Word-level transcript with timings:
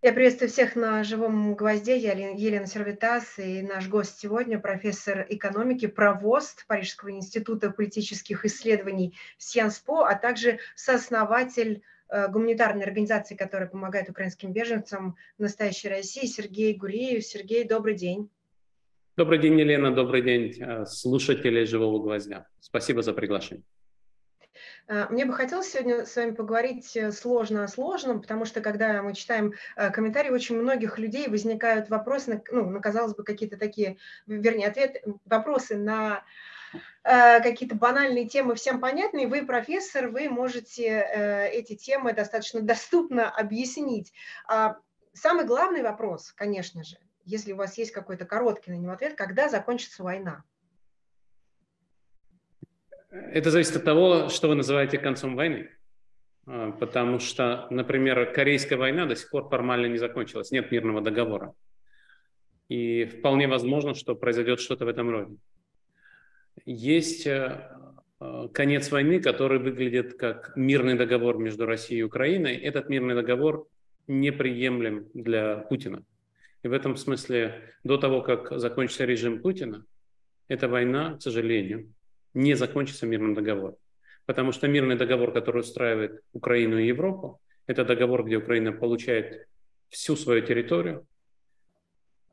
Я 0.00 0.12
приветствую 0.12 0.48
всех 0.48 0.76
на 0.76 1.02
живом 1.02 1.56
гвозде. 1.56 1.96
Я 1.96 2.12
Елена 2.12 2.66
Сервитас 2.66 3.36
и 3.36 3.62
наш 3.62 3.88
гость 3.88 4.20
сегодня 4.20 4.60
профессор 4.60 5.26
экономики, 5.28 5.86
провост 5.86 6.68
Парижского 6.68 7.10
института 7.10 7.70
политических 7.70 8.44
исследований 8.44 9.14
Сьянспо, 9.38 10.04
а 10.04 10.14
также 10.14 10.60
сооснователь 10.76 11.82
э, 12.10 12.28
гуманитарной 12.28 12.84
организации, 12.84 13.34
которая 13.34 13.68
помогает 13.68 14.08
украинским 14.08 14.52
беженцам 14.52 15.16
в 15.36 15.42
настоящей 15.42 15.88
России, 15.88 16.26
Сергей 16.26 16.74
Гуреев. 16.74 17.24
Сергей, 17.24 17.64
добрый 17.64 17.96
день. 17.96 18.30
Добрый 19.16 19.40
день, 19.40 19.58
Елена, 19.58 19.92
добрый 19.92 20.22
день, 20.22 20.54
э, 20.60 20.86
слушатели 20.86 21.64
«Живого 21.64 22.00
гвоздя». 22.00 22.46
Спасибо 22.60 23.02
за 23.02 23.14
приглашение. 23.14 23.64
Э, 24.88 25.06
мне 25.10 25.24
бы 25.24 25.32
хотелось 25.32 25.70
сегодня 25.70 26.06
с 26.06 26.16
вами 26.16 26.30
поговорить 26.32 26.96
э, 26.96 27.12
сложно 27.12 27.64
о 27.64 27.68
сложном, 27.68 28.20
потому 28.20 28.44
что 28.44 28.60
когда 28.60 29.02
мы 29.02 29.14
читаем 29.14 29.52
э, 29.76 29.90
комментарии, 29.90 30.30
очень 30.30 30.56
многих 30.56 30.98
людей 30.98 31.28
возникают 31.28 31.90
вопросы, 31.90 32.42
ну, 32.50 32.70
ну 32.70 32.80
казалось 32.80 33.14
бы, 33.14 33.22
какие-то 33.22 33.58
такие, 33.58 33.98
вернее, 34.26 34.68
ответы, 34.68 35.02
вопросы 35.24 35.76
на 35.76 36.24
какие-то 37.02 37.74
банальные 37.74 38.28
темы 38.28 38.54
всем 38.54 38.78
понятные. 38.78 39.26
Вы 39.26 39.46
профессор, 39.46 40.08
вы 40.08 40.28
можете 40.28 41.48
эти 41.50 41.74
темы 41.74 42.12
достаточно 42.12 42.60
доступно 42.60 43.30
объяснить. 43.30 44.12
А 44.46 44.76
самый 45.14 45.46
главный 45.46 45.82
вопрос, 45.82 46.30
конечно 46.36 46.84
же, 46.84 46.98
если 47.24 47.54
у 47.54 47.56
вас 47.56 47.78
есть 47.78 47.92
какой-то 47.92 48.26
короткий 48.26 48.70
на 48.70 48.74
него 48.74 48.92
ответ, 48.92 49.14
когда 49.14 49.48
закончится 49.48 50.02
война? 50.02 50.44
Это 53.10 53.50
зависит 53.50 53.76
от 53.76 53.84
того, 53.84 54.28
что 54.28 54.48
вы 54.48 54.54
называете 54.54 54.98
концом 54.98 55.34
войны. 55.34 55.70
А, 56.46 56.72
потому 56.72 57.18
что, 57.18 57.66
например, 57.70 58.32
Корейская 58.32 58.76
война 58.76 59.06
до 59.06 59.16
сих 59.16 59.30
пор 59.30 59.48
формально 59.48 59.86
не 59.86 59.98
закончилась, 59.98 60.50
нет 60.50 60.70
мирного 60.70 61.00
договора. 61.00 61.54
И 62.68 63.04
вполне 63.04 63.48
возможно, 63.48 63.94
что 63.94 64.14
произойдет 64.14 64.60
что-то 64.60 64.84
в 64.84 64.88
этом 64.88 65.10
роде. 65.10 65.36
Есть 66.66 67.26
э, 67.26 67.70
э, 68.20 68.48
конец 68.52 68.90
войны, 68.90 69.20
который 69.20 69.58
выглядит 69.58 70.18
как 70.18 70.52
мирный 70.54 70.94
договор 70.94 71.38
между 71.38 71.64
Россией 71.64 72.00
и 72.00 72.04
Украиной. 72.04 72.56
Этот 72.56 72.90
мирный 72.90 73.14
договор 73.14 73.68
неприемлем 74.06 75.08
для 75.14 75.56
Путина. 75.56 76.02
И 76.62 76.68
в 76.68 76.72
этом 76.72 76.96
смысле, 76.96 77.74
до 77.84 77.96
того, 77.96 78.20
как 78.20 78.58
закончится 78.58 79.04
режим 79.04 79.40
Путина, 79.40 79.86
эта 80.48 80.68
война, 80.68 81.16
к 81.16 81.22
сожалению, 81.22 81.92
не 82.38 82.54
закончится 82.54 83.06
мирным 83.06 83.34
договором. 83.34 83.76
Потому 84.24 84.52
что 84.52 84.68
мирный 84.68 84.96
договор, 84.96 85.32
который 85.32 85.60
устраивает 85.60 86.22
Украину 86.32 86.78
и 86.78 86.86
Европу, 86.86 87.40
это 87.66 87.84
договор, 87.84 88.24
где 88.24 88.36
Украина 88.36 88.72
получает 88.72 89.46
всю 89.88 90.16
свою 90.16 90.42
территорию, 90.42 91.06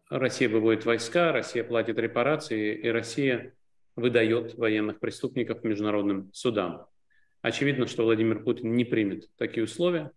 Россия 0.09 0.47
выводит 0.47 0.85
войска, 0.85 1.31
Россия 1.31 1.63
платит 1.63 1.97
репарации, 1.97 2.75
и 2.75 2.87
Россия 2.89 3.53
выдает 3.95 4.53
военных 4.55 4.99
преступников 4.99 5.63
международным 5.63 6.29
судам. 6.31 6.85
Очевидно, 7.41 7.87
что 7.87 8.03
Владимир 8.03 8.43
Путин 8.43 8.73
не 8.73 8.85
примет 8.85 9.29
такие 9.37 9.63
условия. 9.63 10.11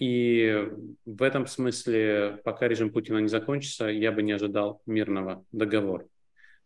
И 0.00 0.66
в 1.04 1.22
этом 1.22 1.46
смысле, 1.46 2.40
пока 2.44 2.66
режим 2.66 2.90
Путина 2.90 3.18
не 3.18 3.28
закончится, 3.28 3.86
я 3.86 4.10
бы 4.12 4.22
не 4.22 4.32
ожидал 4.32 4.80
мирного 4.86 5.44
договора. 5.52 6.06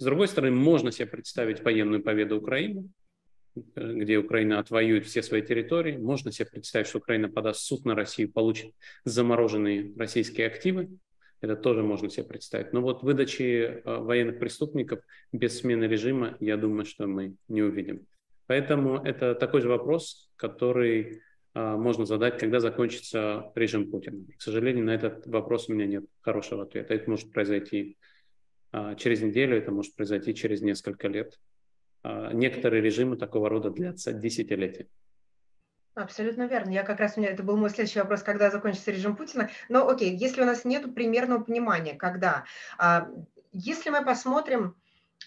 С 0.02 0.04
другой 0.04 0.26
стороны, 0.26 0.56
можно 0.56 0.90
себе 0.90 1.06
представить 1.06 1.62
военную 1.62 2.02
победу 2.02 2.36
Украины, 2.36 2.88
где 3.76 4.18
Украина 4.18 4.58
отвоюет 4.58 5.06
все 5.06 5.22
свои 5.22 5.42
территории. 5.42 5.96
Можно 5.96 6.32
себе 6.32 6.48
представить, 6.50 6.88
что 6.88 6.98
Украина 6.98 7.28
подаст 7.28 7.60
суд 7.60 7.84
на 7.84 7.94
Россию, 7.94 8.32
получит 8.32 8.74
замороженные 9.04 9.92
российские 9.96 10.48
активы. 10.48 10.88
Это 11.40 11.54
тоже 11.54 11.84
можно 11.84 12.10
себе 12.10 12.24
представить. 12.24 12.72
Но 12.72 12.80
вот 12.80 13.04
выдачи 13.04 13.62
э, 13.62 13.80
военных 13.84 14.40
преступников 14.40 14.98
без 15.30 15.60
смены 15.60 15.84
режима, 15.84 16.36
я 16.40 16.56
думаю, 16.56 16.84
что 16.84 17.06
мы 17.06 17.36
не 17.46 17.62
увидим. 17.62 18.04
Поэтому 18.48 18.96
это 19.04 19.36
такой 19.36 19.60
же 19.60 19.68
вопрос, 19.68 20.32
который 20.34 21.22
э, 21.54 21.76
можно 21.76 22.06
задать, 22.06 22.38
когда 22.38 22.58
закончится 22.58 23.52
режим 23.54 23.88
Путина. 23.88 24.24
К 24.36 24.42
сожалению, 24.42 24.84
на 24.84 24.96
этот 24.96 25.28
вопрос 25.28 25.68
у 25.68 25.74
меня 25.74 25.86
нет 25.86 26.06
хорошего 26.22 26.64
ответа. 26.64 26.92
Это 26.92 27.08
может 27.08 27.30
произойти 27.30 27.96
через 28.96 29.22
неделю, 29.22 29.56
это 29.56 29.70
может 29.70 29.94
произойти 29.94 30.34
через 30.34 30.62
несколько 30.62 31.08
лет. 31.08 31.38
А, 32.02 32.32
некоторые 32.32 32.82
режимы 32.82 33.16
такого 33.16 33.48
рода 33.48 33.70
длятся 33.70 34.12
десятилетия. 34.12 34.88
Абсолютно 35.94 36.46
верно. 36.46 36.70
Я 36.70 36.84
как 36.84 37.00
раз, 37.00 37.16
у 37.16 37.20
меня 37.20 37.30
это 37.30 37.42
был 37.42 37.56
мой 37.56 37.68
следующий 37.68 37.98
вопрос, 37.98 38.22
когда 38.22 38.50
закончится 38.50 38.90
режим 38.90 39.14
Путина. 39.14 39.50
Но 39.68 39.86
окей, 39.88 40.16
если 40.16 40.42
у 40.42 40.46
нас 40.46 40.64
нет 40.64 40.94
примерного 40.94 41.44
понимания, 41.44 41.94
когда, 41.94 42.44
а, 42.78 43.08
если 43.52 43.90
мы 43.90 44.04
посмотрим 44.04 44.74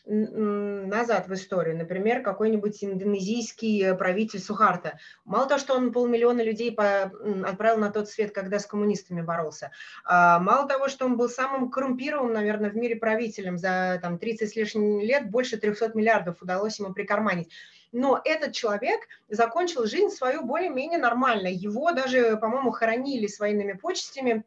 назад 0.05 1.27
в 1.27 1.33
историю, 1.33 1.77
например, 1.77 2.21
какой-нибудь 2.21 2.83
индонезийский 2.83 3.95
правитель 3.95 4.39
Сухарта. 4.39 4.99
Мало 5.23 5.47
того, 5.47 5.59
что 5.59 5.75
он 5.75 5.91
полмиллиона 5.91 6.41
людей 6.41 6.71
по, 6.71 7.03
отправил 7.03 7.79
на 7.79 7.91
тот 7.91 8.09
свет, 8.09 8.31
когда 8.31 8.59
с 8.59 8.65
коммунистами 8.65 9.21
боролся, 9.21 9.71
а 10.03 10.39
мало 10.39 10.67
того, 10.67 10.89
что 10.89 11.05
он 11.05 11.17
был 11.17 11.29
самым 11.29 11.71
коррумпированным, 11.71 12.33
наверное, 12.33 12.69
в 12.69 12.75
мире 12.75 12.95
правителем 12.95 13.57
за 13.57 13.99
там, 14.01 14.19
30 14.19 14.49
с 14.49 14.55
лишним 14.55 14.99
лет, 14.99 15.29
больше 15.29 15.57
300 15.57 15.91
миллиардов 15.95 16.41
удалось 16.41 16.79
ему 16.79 16.93
прикарманить. 16.93 17.51
Но 17.91 18.21
этот 18.23 18.51
человек 18.51 18.99
закончил 19.29 19.85
жизнь 19.85 20.09
свою 20.09 20.43
более-менее 20.43 20.99
нормально. 20.99 21.47
Его 21.47 21.91
даже, 21.93 22.35
по-моему, 22.37 22.71
хоронили 22.71 23.25
с 23.25 23.39
военными 23.39 23.73
почестями, 23.73 24.43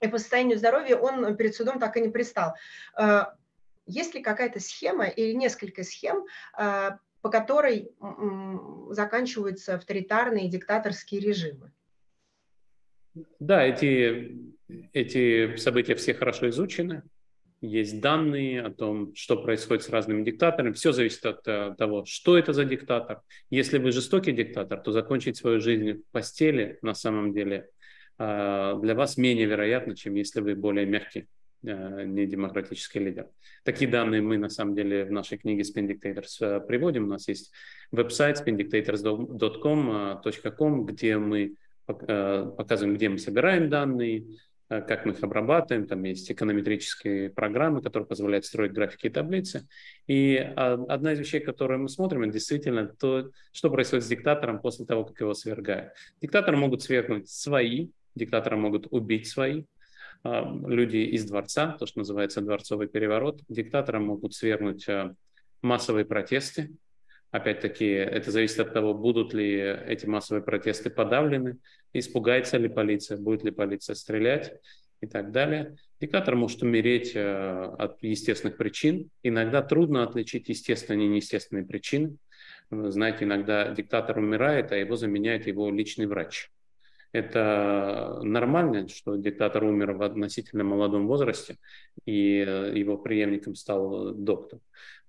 и 0.00 0.08
по 0.08 0.18
состоянию 0.18 0.58
здоровья 0.58 0.96
он 0.96 1.36
перед 1.36 1.54
судом 1.54 1.78
так 1.78 1.96
и 1.96 2.00
не 2.00 2.08
пристал 2.08 2.54
э, 2.98 3.24
есть 3.86 4.14
ли 4.14 4.22
какая-то 4.22 4.60
схема 4.60 5.06
или 5.06 5.32
несколько 5.32 5.82
схем, 5.82 6.24
а, 6.54 6.98
по 7.20 7.30
которой 7.30 7.92
заканчиваются 8.90 9.76
авторитарные 9.76 10.48
диктаторские 10.48 11.20
режимы? 11.20 11.72
Да, 13.38 13.64
эти, 13.64 14.36
эти 14.92 15.56
события 15.56 15.94
все 15.94 16.14
хорошо 16.14 16.48
изучены. 16.48 17.02
Есть 17.60 18.00
данные 18.00 18.62
о 18.62 18.70
том, 18.70 19.14
что 19.14 19.36
происходит 19.36 19.84
с 19.84 19.88
разными 19.88 20.24
диктаторами. 20.24 20.72
Все 20.72 20.90
зависит 20.90 21.24
от 21.24 21.46
э, 21.46 21.76
того, 21.78 22.04
что 22.04 22.36
это 22.36 22.52
за 22.52 22.64
диктатор. 22.64 23.22
Если 23.50 23.78
вы 23.78 23.92
жестокий 23.92 24.32
диктатор, 24.32 24.80
то 24.80 24.90
закончить 24.90 25.36
свою 25.36 25.60
жизнь 25.60 25.92
в 25.92 26.02
постели 26.10 26.80
на 26.82 26.94
самом 26.94 27.32
деле 27.32 27.68
а, 28.18 28.74
для 28.80 28.96
вас 28.96 29.16
менее 29.16 29.46
вероятно, 29.46 29.94
чем 29.94 30.14
если 30.14 30.40
вы 30.40 30.56
более 30.56 30.86
мягкий 30.86 31.28
Э, 31.64 32.02
не 32.04 32.26
демократический 32.26 32.98
лидер. 32.98 33.28
Такие 33.62 33.88
данные 33.88 34.20
мы 34.20 34.36
на 34.36 34.48
самом 34.48 34.74
деле 34.74 35.04
в 35.04 35.12
нашей 35.12 35.38
книге 35.38 35.62
Spin 35.62 35.86
Dictators 35.86 36.40
э, 36.40 36.60
приводим. 36.60 37.04
У 37.04 37.08
нас 37.08 37.28
есть 37.28 37.52
веб-сайт 37.92 38.42
spindictators.com, 38.44 40.86
где 40.86 41.18
мы 41.18 41.54
э, 41.86 42.52
показываем, 42.56 42.96
где 42.96 43.08
мы 43.08 43.18
собираем 43.18 43.70
данные, 43.70 44.24
как 44.68 45.06
мы 45.06 45.12
их 45.12 45.22
обрабатываем. 45.22 45.86
Там 45.86 46.02
есть 46.02 46.32
эконометрические 46.32 47.30
программы, 47.30 47.80
которые 47.80 48.08
позволяют 48.08 48.44
строить 48.44 48.72
графики 48.72 49.06
и 49.06 49.10
таблицы. 49.10 49.68
И 50.08 50.36
одна 50.56 51.12
из 51.12 51.20
вещей, 51.20 51.38
которые 51.40 51.78
мы 51.78 51.88
смотрим, 51.88 52.22
это 52.22 52.32
действительно 52.32 52.88
то, 52.88 53.30
что 53.52 53.70
происходит 53.70 54.04
с 54.04 54.08
диктатором 54.08 54.60
после 54.60 54.84
того, 54.86 55.04
как 55.04 55.20
его 55.20 55.34
свергают. 55.34 55.92
Диктатора 56.22 56.56
могут 56.56 56.82
свергнуть 56.82 57.28
свои, 57.28 57.90
диктатора 58.14 58.56
могут 58.56 58.86
убить 58.90 59.28
свои, 59.28 59.60
а, 59.60 59.64
люди 60.24 60.98
из 60.98 61.24
дворца, 61.24 61.76
то, 61.78 61.86
что 61.86 62.00
называется 62.00 62.40
дворцовый 62.40 62.88
переворот. 62.88 63.40
Диктатора 63.48 63.98
могут 63.98 64.34
свергнуть 64.34 64.88
а, 64.88 65.14
массовые 65.62 66.04
протесты. 66.04 66.70
Опять-таки, 67.30 67.86
это 67.86 68.30
зависит 68.30 68.60
от 68.60 68.72
того, 68.72 68.94
будут 68.94 69.34
ли 69.34 69.56
эти 69.58 70.06
массовые 70.06 70.42
протесты 70.44 70.90
подавлены, 70.90 71.58
испугается 71.92 72.58
ли 72.58 72.68
полиция, 72.68 73.16
будет 73.16 73.42
ли 73.42 73.50
полиция 73.50 73.94
стрелять 73.94 74.54
и 75.00 75.06
так 75.06 75.32
далее. 75.32 75.76
Диктатор 76.00 76.36
может 76.36 76.62
умереть 76.62 77.12
а, 77.16 77.74
от 77.78 78.02
естественных 78.02 78.56
причин. 78.56 79.10
Иногда 79.24 79.62
трудно 79.62 80.04
отличить 80.04 80.48
естественные 80.48 81.06
и 81.06 81.10
неестественные 81.10 81.64
причины. 81.64 82.16
Знаете, 82.70 83.24
иногда 83.24 83.74
диктатор 83.74 84.18
умирает, 84.18 84.72
а 84.72 84.76
его 84.76 84.96
заменяет 84.96 85.46
его 85.46 85.70
личный 85.70 86.06
врач. 86.06 86.48
Это 87.12 88.20
нормально, 88.22 88.88
что 88.88 89.16
диктатор 89.16 89.64
умер 89.64 89.92
в 89.92 90.02
относительно 90.02 90.64
молодом 90.64 91.06
возрасте, 91.06 91.58
и 92.06 92.38
э, 92.38 92.72
его 92.74 92.96
преемником 92.96 93.54
стал 93.54 94.14
доктор. 94.14 94.60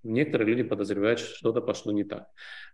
Некоторые 0.04 0.50
люди 0.50 0.64
подозревают, 0.64 1.20
что 1.20 1.36
что-то 1.36 1.62
пошло 1.62 1.94
не 1.94 2.04
так. 2.04 2.28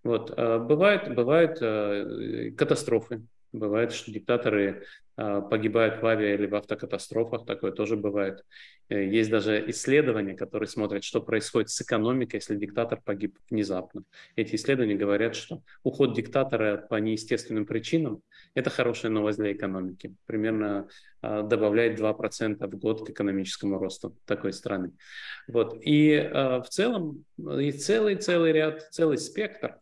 Вот. 0.03 0.33
Э, 0.35 0.57
бывают, 0.57 1.13
бывают 1.13 1.57
э, 1.61 2.51
катастрофы, 2.57 3.23
Бывает, 3.51 3.93
что 3.93 4.11
диктаторы 4.11 4.85
погибают 5.15 6.03
в 6.03 6.05
авиа 6.05 6.35
или 6.35 6.45
в 6.45 6.53
автокатастрофах, 6.53 7.47
такое 7.47 7.71
тоже 7.71 7.97
бывает. 7.97 8.45
Э, 8.89 9.05
есть 9.05 9.29
даже 9.29 9.63
исследования, 9.69 10.33
которые 10.33 10.67
смотрят, 10.67 11.03
что 11.03 11.21
происходит 11.21 11.69
с 11.69 11.81
экономикой, 11.81 12.37
если 12.37 12.55
диктатор 12.55 12.99
погиб 13.03 13.37
внезапно. 13.49 14.03
Эти 14.35 14.55
исследования 14.55 14.95
говорят, 14.95 15.35
что 15.35 15.61
уход 15.83 16.15
диктатора 16.15 16.77
по 16.89 16.95
неестественным 16.95 17.65
причинам– 17.65 18.21
это 18.55 18.69
хорошая 18.69 19.11
новость 19.11 19.37
для 19.37 19.53
экономики. 19.53 20.15
Примерно 20.25 20.87
а, 21.21 21.43
добавляет 21.43 21.99
2% 21.99 22.67
в 22.67 22.77
год 22.77 23.05
к 23.05 23.09
экономическому 23.11 23.77
росту 23.77 24.17
такой 24.25 24.53
страны. 24.53 24.91
Вот. 25.47 25.77
И 25.81 26.15
а, 26.15 26.61
в 26.61 26.69
целом 26.69 27.25
и 27.37 27.71
целый-целый 27.71 28.51
ряд, 28.51 28.87
целый 28.91 29.17
спектр 29.17 29.77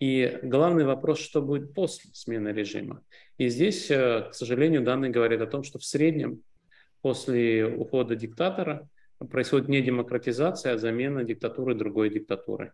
и 0.00 0.38
главный 0.42 0.84
вопрос, 0.84 1.18
что 1.18 1.42
будет 1.42 1.74
после 1.74 2.10
смены 2.14 2.48
режима. 2.50 3.02
И 3.36 3.48
здесь, 3.48 3.90
э, 3.90 4.28
к 4.30 4.34
сожалению, 4.34 4.82
данные 4.82 5.10
говорят 5.10 5.40
о 5.40 5.46
том, 5.46 5.64
что 5.64 5.78
в 5.78 5.84
среднем 5.84 6.42
после 7.02 7.66
ухода 7.66 8.16
диктатора 8.16 8.88
происходит 9.30 9.68
не 9.68 9.82
демократизация, 9.82 10.74
а 10.74 10.78
замена 10.78 11.24
диктатуры 11.24 11.74
другой 11.74 12.10
диктатуры. 12.10 12.72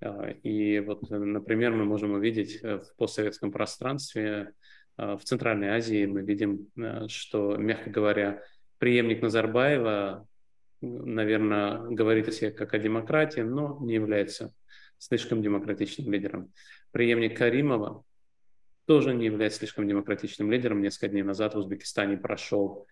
Э, 0.00 0.32
и 0.42 0.80
вот, 0.80 1.08
например, 1.10 1.72
мы 1.72 1.84
можем 1.84 2.12
увидеть 2.12 2.58
э, 2.62 2.78
в 2.78 2.96
постсоветском 2.96 3.52
пространстве, 3.52 4.52
в 4.96 5.20
Центральной 5.22 5.68
Азии 5.68 6.06
мы 6.06 6.22
видим, 6.22 6.66
что, 7.06 7.56
мягко 7.56 7.88
говоря, 7.88 8.42
преемник 8.78 9.22
Назарбаева, 9.22 10.26
наверное, 10.80 11.78
говорит 11.82 12.26
о 12.26 12.32
себе 12.32 12.50
как 12.50 12.74
о 12.74 12.78
демократии, 12.78 13.40
но 13.40 13.78
не 13.80 13.94
является 13.94 14.52
слишком 14.98 15.42
демократичным 15.42 16.12
лидером. 16.12 16.52
Преемник 16.90 17.36
Каримова 17.36 18.04
тоже 18.86 19.14
не 19.14 19.26
является 19.26 19.60
слишком 19.60 19.86
демократичным 19.86 20.50
лидером. 20.50 20.80
Несколько 20.80 21.08
дней 21.08 21.22
назад 21.22 21.54
в 21.54 21.58
Узбекистане 21.58 22.16
прошел, 22.16 22.86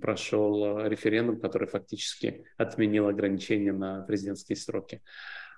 прошел 0.00 0.78
э, 0.78 0.88
референдум, 0.88 1.40
который 1.40 1.68
фактически 1.68 2.44
отменил 2.56 3.08
ограничения 3.08 3.72
на 3.72 4.02
президентские 4.02 4.56
сроки. 4.56 5.02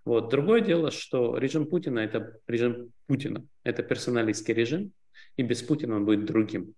Вот. 0.04 0.30
Другое 0.30 0.60
дело, 0.60 0.90
что 0.90 1.36
режим 1.38 1.66
Путина– 1.66 1.98
это 2.00 2.38
режим 2.46 2.92
Путина. 3.06 3.44
Это 3.64 3.82
персоналистский 3.82 4.54
режим, 4.54 4.92
и 5.36 5.42
без 5.42 5.62
Путина 5.62 5.96
он 5.96 6.04
будет 6.04 6.24
другим. 6.24 6.74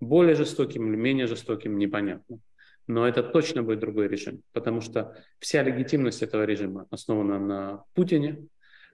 Более 0.00 0.34
жестоким 0.34 0.88
или 0.88 0.96
менее 0.96 1.26
жестоким– 1.26 1.78
непонятно 1.78 2.40
но 2.88 3.06
это 3.06 3.22
точно 3.22 3.62
будет 3.62 3.80
другой 3.80 4.08
режим, 4.08 4.42
потому 4.52 4.80
что 4.80 5.14
вся 5.38 5.62
легитимность 5.62 6.22
этого 6.22 6.44
режима 6.44 6.86
основана 6.90 7.38
на 7.38 7.84
Путине. 7.94 8.48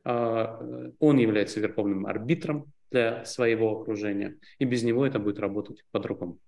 А, 0.05 0.61
он 0.99 1.19
является 1.19 1.61
верховным 1.61 2.05
арбитром 2.05 2.67
для 2.91 3.25
своего 3.25 3.81
окружения, 3.81 4.37
и 4.59 4.65
без 4.65 4.83
него 4.83 5.07
это 5.07 5.19
будет 5.19 5.39
работать 5.39 5.85
по-другому. 5.93 6.39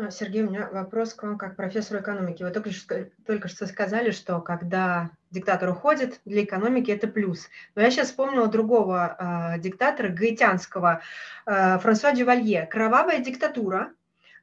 А, 0.00 0.12
Сергей, 0.12 0.44
у 0.44 0.50
меня 0.50 0.68
вопрос 0.70 1.12
к 1.12 1.24
вам 1.24 1.36
как 1.36 1.56
профессору 1.56 2.00
экономики. 2.00 2.44
Вы 2.44 2.50
только 2.50 2.70
что, 2.70 3.10
только 3.26 3.48
что 3.48 3.66
сказали, 3.66 4.12
что 4.12 4.40
когда 4.40 5.10
диктатор 5.32 5.70
уходит, 5.70 6.20
для 6.24 6.44
экономики 6.44 6.92
это 6.92 7.08
плюс. 7.08 7.48
Но 7.74 7.82
я 7.82 7.90
сейчас 7.90 8.08
вспомнила 8.08 8.46
другого 8.46 9.16
э, 9.56 9.60
диктатора, 9.60 10.10
гаитянского, 10.10 11.02
э, 11.46 11.78
Франсуа 11.80 12.12
Дювалье. 12.12 12.66
Кровавая 12.66 13.18
диктатура, 13.18 13.92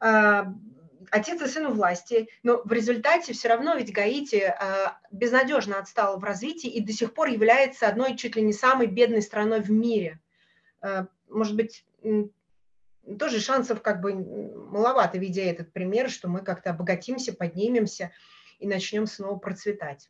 э, 0.02 0.44
отец 1.10 1.42
и 1.42 1.48
сын 1.48 1.68
у 1.68 1.72
власти, 1.72 2.28
но 2.44 2.62
в 2.66 2.72
результате 2.74 3.32
все 3.32 3.48
равно 3.48 3.76
ведь 3.76 3.94
Гаити 3.94 4.36
э, 4.36 4.54
безнадежно 5.10 5.80
отстал 5.80 6.20
в 6.20 6.24
развитии 6.26 6.70
и 6.70 6.82
до 6.82 6.92
сих 6.92 7.14
пор 7.14 7.30
является 7.30 7.88
одной 7.88 8.18
чуть 8.18 8.36
ли 8.36 8.42
не 8.42 8.52
самой 8.52 8.88
бедной 8.88 9.22
страной 9.22 9.62
в 9.62 9.72
мире. 9.72 10.20
Э, 10.82 11.06
может 11.30 11.56
быть, 11.56 11.86
тоже 13.20 13.40
шансов 13.40 13.82
как 13.82 14.02
бы 14.02 14.14
маловато, 14.14 15.18
видя 15.18 15.42
этот 15.42 15.74
пример, 15.74 16.10
что 16.10 16.28
мы 16.28 16.42
как-то 16.42 16.72
обогатимся, 16.72 17.34
поднимемся 17.34 18.12
и 18.60 18.68
начнем 18.68 19.06
снова 19.06 19.38
процветать. 19.38 20.10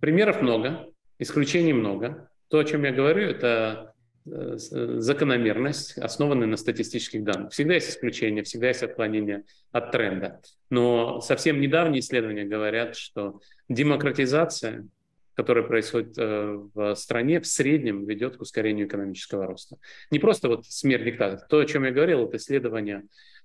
Примеров 0.00 0.42
много, 0.42 0.92
исключений 1.18 1.72
много. 1.72 2.30
То, 2.48 2.58
о 2.58 2.64
чем 2.64 2.84
я 2.84 2.92
говорю, 2.92 3.28
это 3.28 3.94
Э, 4.26 4.54
закономерность, 4.56 5.98
основанная 5.98 6.46
на 6.46 6.56
статистических 6.56 7.24
данных. 7.24 7.52
Всегда 7.52 7.74
есть 7.74 7.90
исключения, 7.90 8.42
всегда 8.42 8.68
есть 8.68 8.82
отклонения 8.82 9.44
от 9.70 9.92
тренда. 9.92 10.40
Но 10.70 11.20
совсем 11.20 11.60
недавние 11.60 12.00
исследования 12.00 12.44
говорят, 12.44 12.96
что 12.96 13.40
демократизация, 13.68 14.88
которая 15.34 15.64
происходит 15.64 16.16
э, 16.18 16.58
в 16.74 16.94
стране, 16.94 17.40
в 17.40 17.46
среднем 17.46 18.06
ведет 18.06 18.36
к 18.36 18.40
ускорению 18.40 18.86
экономического 18.86 19.46
роста. 19.46 19.76
Не 20.10 20.18
просто 20.18 20.48
вот 20.48 20.66
смерть 20.66 21.04
диктатора. 21.04 21.46
То, 21.48 21.58
о 21.58 21.66
чем 21.66 21.84
я 21.84 21.90
говорил, 21.90 22.26
это 22.26 22.36
исследование 22.36 23.02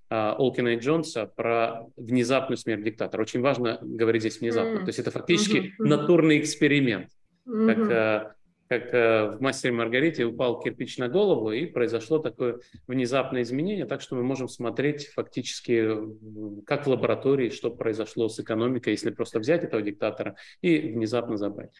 а, 0.09 0.35
Олкина 0.37 0.69
и 0.69 0.79
Джонса 0.79 1.27
про 1.35 1.85
внезапную 1.95 2.57
смерть 2.57 2.83
диктатора. 2.83 3.21
Очень 3.21 3.41
важно 3.41 3.77
говорить 3.81 4.21
здесь 4.23 4.39
внезапно. 4.39 4.77
Mm-hmm. 4.77 4.83
То 4.83 4.87
есть 4.87 4.99
это 4.99 5.11
фактически 5.11 5.57
mm-hmm. 5.57 5.85
натурный 5.85 6.39
эксперимент. 6.39 7.09
Mm-hmm. 7.47 7.67
Как 7.67 7.91
э, 7.91 8.33
как 8.69 8.93
э, 8.93 9.31
в 9.31 9.41
«Мастере 9.41 9.73
Маргарите» 9.73 10.25
упал 10.25 10.59
кирпич 10.59 10.99
на 10.99 11.09
голову, 11.09 11.51
и 11.51 11.65
произошло 11.65 12.19
такое 12.19 12.59
внезапное 12.85 13.41
изменение, 13.41 13.87
так 13.87 13.99
что 13.99 14.15
мы 14.15 14.21
можем 14.21 14.47
смотреть 14.47 15.07
фактически, 15.07 15.97
как 16.67 16.85
в 16.85 16.89
лаборатории, 16.89 17.49
что 17.49 17.71
произошло 17.71 18.29
с 18.29 18.39
экономикой, 18.39 18.91
если 18.91 19.09
просто 19.09 19.39
взять 19.39 19.63
этого 19.63 19.81
диктатора 19.81 20.35
и 20.61 20.77
внезапно 20.77 21.35
забрать. 21.35 21.71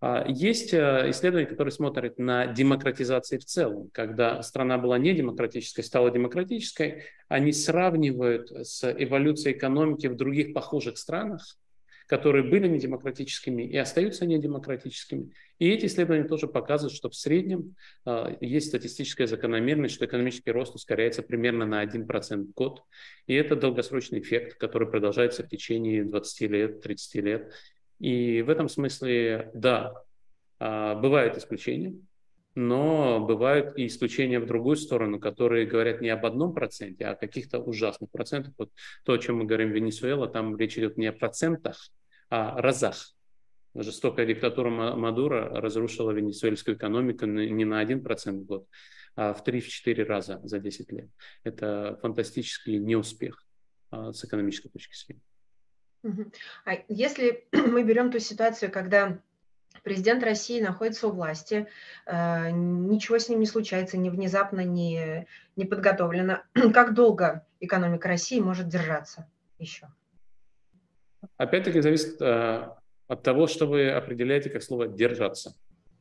А, 0.00 0.24
есть 0.26 0.72
э, 0.72 1.10
исследования, 1.10 1.46
которые 1.46 1.72
смотрят 1.72 2.18
на 2.18 2.46
демократизацию 2.46 3.40
в 3.40 3.44
целом. 3.44 3.90
Когда 3.92 4.42
страна 4.42 4.78
была 4.78 4.96
не 4.96 5.12
демократической, 5.12 5.82
стала 5.82 6.10
демократической, 6.10 7.04
они 7.28 7.52
сравнивают 7.52 8.50
с 8.50 8.90
эволюцией 8.90 9.54
экономики 9.54 10.06
в 10.06 10.16
других 10.16 10.54
похожих 10.54 10.96
странах, 10.96 11.42
которые 12.08 12.42
были 12.42 12.66
недемократическими 12.66 13.62
и 13.62 13.76
остаются 13.76 14.24
недемократическими. 14.24 15.30
И 15.58 15.68
эти 15.68 15.86
исследования 15.86 16.24
тоже 16.24 16.48
показывают, 16.48 16.96
что 16.96 17.10
в 17.10 17.14
среднем 17.14 17.76
э, 18.06 18.36
есть 18.40 18.68
статистическая 18.68 19.26
закономерность, 19.26 19.94
что 19.94 20.06
экономический 20.06 20.50
рост 20.50 20.74
ускоряется 20.74 21.22
примерно 21.22 21.66
на 21.66 21.84
1% 21.84 22.44
в 22.44 22.52
год. 22.52 22.82
И 23.26 23.34
это 23.34 23.56
долгосрочный 23.56 24.20
эффект, 24.20 24.56
который 24.58 24.88
продолжается 24.88 25.42
в 25.44 25.48
течение 25.48 26.02
20 26.02 26.40
лет, 26.50 26.80
30 26.80 27.14
лет. 27.16 27.52
И 28.00 28.40
в 28.40 28.48
этом 28.48 28.70
смысле, 28.70 29.50
да, 29.52 29.92
э, 30.60 30.94
бывают 30.94 31.36
исключения, 31.36 31.94
но 32.58 33.20
бывают 33.20 33.78
и 33.78 33.86
исключения 33.86 34.40
в 34.40 34.46
другую 34.46 34.74
сторону, 34.74 35.20
которые 35.20 35.64
говорят 35.64 36.00
не 36.00 36.08
об 36.08 36.26
одном 36.26 36.52
проценте, 36.52 37.04
а 37.04 37.12
о 37.12 37.14
каких-то 37.14 37.60
ужасных 37.60 38.10
процентах. 38.10 38.52
Вот 38.58 38.72
то, 39.04 39.12
о 39.12 39.18
чем 39.18 39.38
мы 39.38 39.44
говорим 39.44 39.70
в 39.70 39.74
Венесуэла, 39.74 40.26
там 40.26 40.56
речь 40.56 40.76
идет 40.76 40.96
не 40.96 41.06
о 41.06 41.12
процентах, 41.12 41.88
а 42.30 42.56
о 42.56 42.60
разах. 42.60 43.14
Жестокая 43.76 44.26
диктатура 44.26 44.70
Мадура 44.70 45.60
разрушила 45.60 46.10
венесуэльскую 46.10 46.76
экономику 46.76 47.26
не 47.26 47.64
на 47.64 47.80
1% 47.80 48.32
в 48.32 48.44
год, 48.44 48.66
а 49.14 49.34
в 49.34 49.46
3-4 49.46 50.02
раза 50.02 50.40
за 50.42 50.58
10 50.58 50.90
лет. 50.90 51.08
Это 51.44 51.96
фантастический 52.02 52.78
неуспех 52.78 53.40
а, 53.92 54.12
с 54.12 54.24
экономической 54.24 54.70
точки 54.70 54.96
зрения. 54.96 55.22
А 56.64 56.72
если 56.88 57.46
мы 57.52 57.84
берем 57.84 58.10
ту 58.10 58.18
ситуацию, 58.18 58.72
когда 58.72 59.22
президент 59.82 60.22
России 60.22 60.60
находится 60.60 61.08
у 61.08 61.12
власти, 61.12 61.66
э, 62.06 62.50
ничего 62.50 63.18
с 63.18 63.28
ним 63.28 63.40
не 63.40 63.46
случается, 63.46 63.98
ни 63.98 64.10
внезапно, 64.10 64.60
ни, 64.60 65.26
не 65.56 65.64
подготовлено. 65.64 66.42
Как 66.74 66.94
долго 66.94 67.46
экономика 67.60 68.08
России 68.08 68.40
может 68.40 68.68
держаться 68.68 69.28
еще? 69.58 69.88
Опять-таки 71.36 71.80
зависит 71.80 72.20
э, 72.20 72.68
от 73.08 73.22
того, 73.22 73.46
что 73.46 73.66
вы 73.66 73.90
определяете 73.90 74.50
как 74.50 74.62
слово 74.62 74.86
«держаться». 74.86 75.54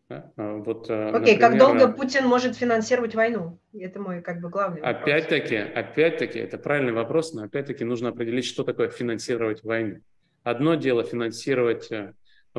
А, 0.09 0.31
вот, 0.37 0.89
э, 0.89 1.09
Окей, 1.09 1.35
okay, 1.35 1.39
как 1.39 1.57
долго 1.57 1.91
Путин 1.91 2.25
может 2.25 2.55
финансировать 2.55 3.13
войну? 3.13 3.59
Это 3.73 3.99
мой 3.99 4.21
как 4.21 4.39
бы 4.39 4.49
главный 4.49 4.81
вопрос. 4.81 5.01
Опять-таки, 5.01 5.55
опять-таки, 5.55 6.39
это 6.39 6.57
правильный 6.57 6.93
вопрос, 6.93 7.33
но 7.33 7.43
опять-таки 7.43 7.83
нужно 7.83 8.09
определить, 8.09 8.45
что 8.45 8.63
такое 8.63 8.89
финансировать 8.89 9.63
войну. 9.63 9.99
Одно 10.43 10.75
дело 10.75 11.03
финансировать 11.03 11.89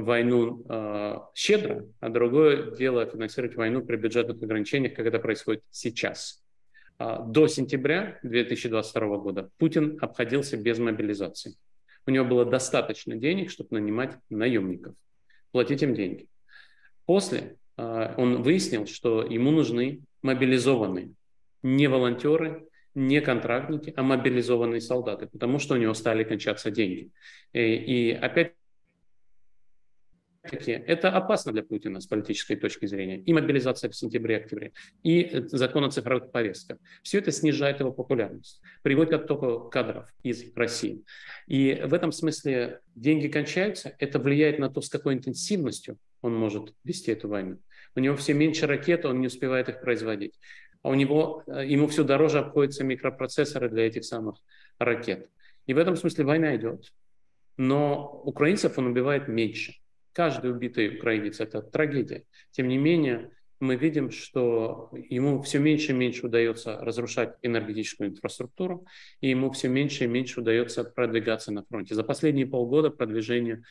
войну 0.04 0.64
э, 0.68 1.18
щедро, 1.34 1.86
а 2.00 2.08
другое 2.08 2.76
дело 2.76 3.06
финансировать 3.06 3.56
войну 3.56 3.84
при 3.84 3.96
бюджетных 3.96 4.42
ограничениях, 4.42 4.94
как 4.94 5.06
это 5.06 5.18
происходит 5.18 5.62
сейчас. 5.70 6.42
Э, 6.98 7.18
до 7.26 7.46
сентября 7.46 8.18
2022 8.22 9.18
года 9.18 9.50
Путин 9.58 9.98
обходился 10.00 10.56
без 10.56 10.78
мобилизации. 10.78 11.56
У 12.06 12.10
него 12.10 12.24
было 12.24 12.44
достаточно 12.44 13.16
денег, 13.16 13.50
чтобы 13.50 13.78
нанимать 13.78 14.16
наемников, 14.30 14.94
платить 15.52 15.82
им 15.82 15.94
деньги. 15.94 16.28
После 17.04 17.56
э, 17.76 18.14
он 18.16 18.42
выяснил, 18.42 18.86
что 18.86 19.22
ему 19.22 19.50
нужны 19.50 20.00
мобилизованные, 20.22 21.12
не 21.62 21.88
волонтеры, 21.88 22.66
не 22.94 23.20
контрактники, 23.20 23.92
а 23.96 24.02
мобилизованные 24.02 24.80
солдаты, 24.80 25.26
потому 25.26 25.58
что 25.58 25.74
у 25.74 25.76
него 25.76 25.94
стали 25.94 26.24
кончаться 26.24 26.70
деньги. 26.70 27.10
И, 27.52 27.60
и 27.60 28.12
опять 28.12 28.54
это 30.42 31.10
опасно 31.10 31.52
для 31.52 31.62
Путина 31.62 32.00
с 32.00 32.06
политической 32.06 32.56
точки 32.56 32.86
зрения. 32.86 33.18
И 33.18 33.32
мобилизация 33.32 33.90
в 33.90 33.96
сентябре-октябре, 33.96 34.72
и 35.02 35.22
э, 35.22 35.48
закон 35.48 35.84
о 35.84 35.90
цифровых 35.90 36.30
повестках. 36.30 36.78
Все 37.02 37.18
это 37.18 37.32
снижает 37.32 37.80
его 37.80 37.92
популярность, 37.92 38.60
приводит 38.82 39.10
к 39.10 39.14
оттоку 39.14 39.68
кадров 39.68 40.08
из 40.22 40.54
России. 40.54 41.04
И 41.46 41.82
в 41.84 41.92
этом 41.92 42.12
смысле 42.12 42.80
деньги 42.94 43.28
кончаются, 43.28 43.94
это 43.98 44.18
влияет 44.18 44.58
на 44.58 44.70
то, 44.70 44.80
с 44.80 44.88
какой 44.88 45.14
интенсивностью 45.14 45.98
он 46.20 46.34
может 46.34 46.74
вести 46.84 47.12
эту 47.12 47.28
войну. 47.28 47.58
У 47.94 48.00
него 48.00 48.16
все 48.16 48.34
меньше 48.34 48.66
ракет, 48.66 49.04
он 49.04 49.20
не 49.20 49.26
успевает 49.26 49.68
их 49.68 49.80
производить. 49.80 50.38
А 50.82 50.90
у 50.90 50.94
него, 50.94 51.42
э, 51.46 51.66
ему 51.66 51.88
все 51.88 52.04
дороже 52.04 52.38
обходятся 52.38 52.84
микропроцессоры 52.84 53.68
для 53.68 53.86
этих 53.86 54.04
самых 54.04 54.36
ракет. 54.78 55.28
И 55.66 55.74
в 55.74 55.78
этом 55.78 55.96
смысле 55.96 56.24
война 56.24 56.56
идет. 56.56 56.92
Но 57.56 58.22
украинцев 58.24 58.78
он 58.78 58.86
убивает 58.86 59.26
меньше. 59.26 59.74
Каждый 60.12 60.50
убитый 60.50 60.96
украинец– 60.96 61.40
это 61.40 61.62
трагедия. 61.62 62.24
Тем 62.50 62.68
не 62.68 62.78
менее, 62.78 63.30
мы 63.60 63.76
видим, 63.76 64.10
что 64.10 64.90
ему 64.92 65.42
все 65.42 65.58
меньше 65.58 65.92
и 65.92 65.94
меньше 65.94 66.26
удается 66.26 66.78
разрушать 66.80 67.34
энергетическую 67.42 68.10
инфраструктуру, 68.10 68.86
и 69.20 69.30
ему 69.30 69.50
все 69.50 69.68
меньше 69.68 70.04
и 70.04 70.06
меньше 70.06 70.40
удается 70.40 70.84
продвигаться 70.84 71.52
на 71.52 71.64
фронте. 71.64 71.94
За 71.94 72.04
последние 72.04 72.46
полгода 72.46 72.90
продвижение 72.90 73.62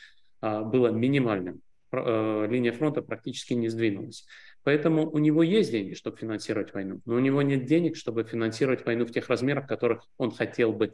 а, 0.41 0.63
было 0.63 0.89
минимальным. 0.89 1.61
А, 1.91 2.45
линия 2.45 2.73
фронта 2.73 3.01
практически 3.01 3.53
не 3.53 3.69
сдвинулась. 3.69 4.25
Поэтому 4.63 5.09
у 5.09 5.17
него 5.17 5.43
есть 5.43 5.71
деньги, 5.71 5.93
чтобы 5.93 6.17
финансировать 6.17 6.73
войну, 6.73 6.99
но 7.05 7.15
у 7.15 7.19
него 7.19 7.41
нет 7.41 7.65
денег, 7.65 7.95
чтобы 7.95 8.25
финансировать 8.25 8.85
войну 8.85 9.05
в 9.05 9.11
тех 9.11 9.29
размерах, 9.29 9.67
которых 9.67 10.05
он 10.17 10.31
хотел 10.31 10.73
бы. 10.73 10.93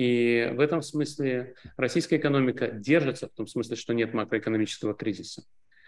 И 0.00 0.50
в 0.54 0.60
этом 0.60 0.80
смысле 0.80 1.52
российская 1.76 2.16
экономика 2.16 2.68
держится, 2.68 3.28
в 3.28 3.32
том 3.32 3.46
смысле, 3.46 3.76
что 3.76 3.92
нет 3.92 4.14
макроэкономического 4.14 4.94
кризиса. 4.94 5.42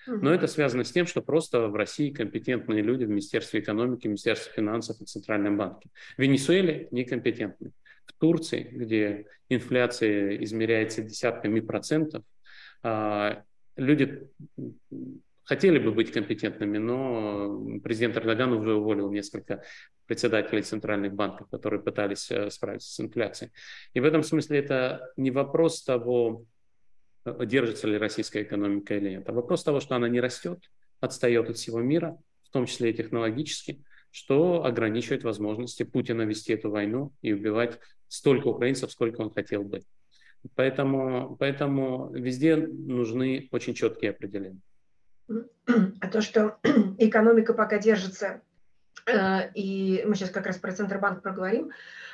Но 0.07 0.35
это 0.35 0.49
связано 0.49 0.85
с 0.85 0.93
тем, 0.93 1.07
что 1.07 1.23
просто 1.23 1.69
в 1.69 1.75
России 1.75 2.11
компетентные 2.11 2.83
люди 2.83 3.05
в 3.05 3.09
Министерстве 3.09 3.61
экономики, 3.61 4.07
Министерстве 4.07 4.53
финансов 4.53 5.01
и 5.01 5.07
Центральном 5.07 5.57
банке. 5.57 5.89
В 6.19 6.21
Венесуэле 6.21 6.89
некомпетентны. 6.91 7.73
В 8.05 8.13
Турции, 8.13 8.69
где 8.71 9.29
инфляция 9.49 10.37
измеряется 10.45 11.01
десятками 11.01 11.61
процентов, 11.61 12.23
а, 12.83 13.45
люди 13.77 14.29
хотели 15.45 15.79
бы 15.79 15.93
быть 15.93 16.13
компетентными, 16.13 16.77
но 16.77 17.81
президент 17.83 18.19
Эрдоган 18.19 18.53
уже 18.53 18.75
уволил 18.75 19.11
несколько 19.11 19.63
председателей 20.07 20.63
центральных 20.63 21.15
банков, 21.15 21.49
которые 21.51 21.81
пытались 21.81 22.31
э, 22.31 22.51
справиться 22.51 22.93
с 22.93 23.01
инфляцией. 23.01 23.53
И 23.95 24.01
в 24.01 24.05
этом 24.05 24.23
смысле 24.23 24.59
это 24.59 25.13
не 25.17 25.31
вопрос 25.31 25.83
того, 25.83 26.45
э, 27.25 27.47
держится 27.47 27.87
ли 27.87 27.99
российская 27.99 28.43
экономика 28.43 28.97
или 28.97 29.11
нет, 29.11 29.29
а 29.29 29.33
вопрос 29.33 29.63
того, 29.65 29.81
что 29.81 29.97
она 29.97 30.09
не 30.09 30.21
растет, 30.21 30.59
отстает 31.01 31.51
от 31.51 31.57
всего 31.57 31.81
мира, 31.81 32.19
в 32.45 32.51
том 32.51 32.67
числе 32.67 32.91
и 32.91 32.95
технологически, 32.95 33.83
что 34.11 34.65
ограничивает 34.65 35.25
возможности 35.25 35.85
Путина 35.85 36.23
вести 36.23 36.53
эту 36.53 36.71
войну 36.71 37.13
и 37.23 37.33
убивать 37.33 37.79
столько 38.09 38.49
украинцев, 38.49 38.93
сколько 38.93 39.23
он 39.23 39.33
хотел 39.33 39.63
бы. 39.63 39.83
Поэтому, 40.55 41.37
поэтому 41.39 42.11
везде 42.13 42.57
нужны 42.57 43.49
очень 43.53 43.75
четкие 43.75 44.11
определения. 44.11 44.61
А 45.29 46.09
то, 46.11 46.21
что 46.21 46.59
экономика 46.99 47.55
пока 47.55 47.79
держится 47.79 48.43
и 49.07 50.05
мы 50.07 50.15
сейчас 50.15 50.31
как 50.31 50.47
раз 50.47 50.59
про 50.59 50.73
Центробанк 50.73 51.23
проговорим, 51.23 51.71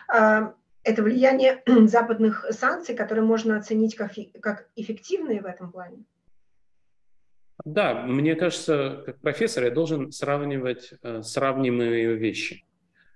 а, 0.08 0.54
это 0.84 1.02
влияние 1.02 1.62
западных 1.86 2.46
санкций, 2.50 2.94
которые 2.94 3.24
можно 3.24 3.56
оценить 3.56 3.94
как, 3.94 4.12
как 4.40 4.68
эффективные 4.76 5.42
в 5.42 5.46
этом 5.46 5.70
плане? 5.70 6.04
Да, 7.64 8.02
мне 8.06 8.36
кажется, 8.36 9.02
как 9.04 9.18
профессор 9.20 9.64
я 9.64 9.70
должен 9.70 10.12
сравнивать 10.12 10.94
э, 11.02 11.22
сравнимые 11.22 12.14
вещи. 12.14 12.64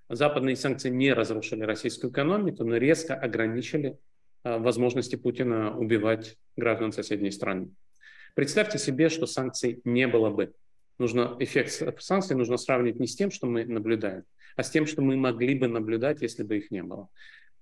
Западные 0.09 0.57
санкции 0.57 0.91
не 0.91 1.12
разрушили 1.12 1.62
российскую 1.62 2.12
экономику, 2.12 2.64
но 2.64 2.76
резко 2.76 3.14
ограничили 3.14 3.99
э, 4.45 4.59
возможности 4.59 5.17
Путина 5.17 5.76
убивать 5.79 6.37
граждан 6.57 6.93
соседней 6.93 7.31
страны. 7.31 7.71
Представьте 8.35 8.79
себе, 8.79 9.09
что 9.09 9.26
санкций 9.26 9.81
не 9.85 10.07
было 10.09 10.31
бы 10.31 10.52
нужно 11.02 11.37
эффект 11.40 12.00
санкций 12.00 12.37
нужно 12.37 12.56
сравнивать 12.56 13.00
не 13.00 13.06
с 13.06 13.16
тем, 13.16 13.30
что 13.30 13.47
мы 13.47 13.64
наблюдаем, 13.64 14.25
а 14.56 14.62
с 14.62 14.71
тем, 14.71 14.87
что 14.87 15.02
мы 15.02 15.16
могли 15.16 15.59
бы 15.59 15.68
наблюдать, 15.68 16.23
если 16.23 16.44
бы 16.44 16.59
их 16.59 16.71
не 16.71 16.82
было. 16.82 17.09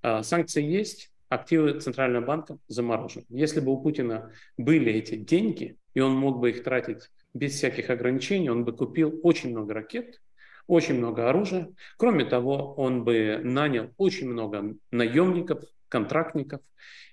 А, 0.02 0.22
санкции 0.22 0.62
есть, 0.62 1.10
активы 1.28 1.80
Центрального 1.80 2.24
банка 2.24 2.58
заморожены. 2.68 3.24
Если 3.30 3.60
бы 3.60 3.72
у 3.72 3.80
Путина 3.80 4.32
были 4.56 4.92
эти 4.92 5.16
деньги, 5.16 5.76
и 5.94 6.00
он 6.00 6.12
мог 6.14 6.38
бы 6.38 6.50
их 6.50 6.62
тратить 6.62 7.08
без 7.34 7.54
всяких 7.54 7.90
ограничений, 7.90 8.50
он 8.50 8.64
бы 8.64 8.76
купил 8.76 9.18
очень 9.22 9.50
много 9.50 9.74
ракет, 9.74 10.20
очень 10.66 10.94
много 10.94 11.28
оружия. 11.28 11.68
Кроме 11.96 12.24
того, 12.24 12.74
он 12.74 13.04
бы 13.04 13.40
нанял 13.42 13.90
очень 13.96 14.28
много 14.28 14.74
наемников, 14.90 15.64
контрактников, 15.88 16.60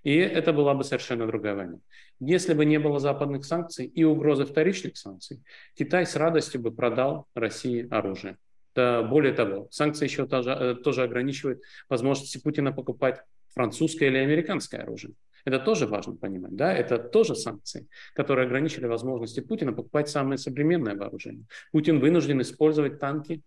и 0.04 0.16
это 0.16 0.54
была 0.54 0.74
бы 0.74 0.84
совершенно 0.84 1.26
другая 1.26 1.56
война. 1.56 1.78
Если 2.20 2.54
бы 2.54 2.66
не 2.66 2.80
было 2.80 3.00
западных 3.00 3.46
санкций 3.46 3.86
и 3.86 4.04
угрозы 4.04 4.46
вторичных 4.46 4.98
санкций, 4.98 5.42
Китай 5.76 6.06
с 6.06 6.16
радостью 6.16 6.62
бы 6.62 6.72
продал 6.72 7.28
России 7.36 7.88
оружие. 7.92 8.38
Да, 8.76 9.02
более 9.04 9.34
того, 9.34 9.68
санкции 9.72 10.06
еще 10.06 10.28
тоже, 10.28 10.52
э, 10.52 10.76
тоже 10.76 11.04
ограничивают 11.04 11.62
возможности 11.90 12.38
Путина 12.40 12.72
покупать 12.72 13.22
французское 13.54 14.10
или 14.10 14.18
американское 14.18 14.82
оружие. 14.82 15.14
Это 15.46 15.60
тоже 15.60 15.88
важно 15.88 16.16
понимать. 16.16 16.56
Да? 16.56 16.74
Это 16.74 17.00
тоже 17.00 17.36
санкции, 17.36 17.88
которые 18.14 18.46
ограничили 18.46 18.86
возможности 18.86 19.40
Путина 19.40 19.72
покупать 19.72 20.10
самое 20.10 20.38
современное 20.38 20.96
вооружение. 20.96 21.46
Путин 21.72 22.00
вынужден 22.00 22.42
использовать 22.42 23.00
танки, 23.00 23.42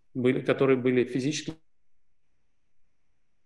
которые 0.47 0.79
были 0.79 1.05
физически 1.05 1.55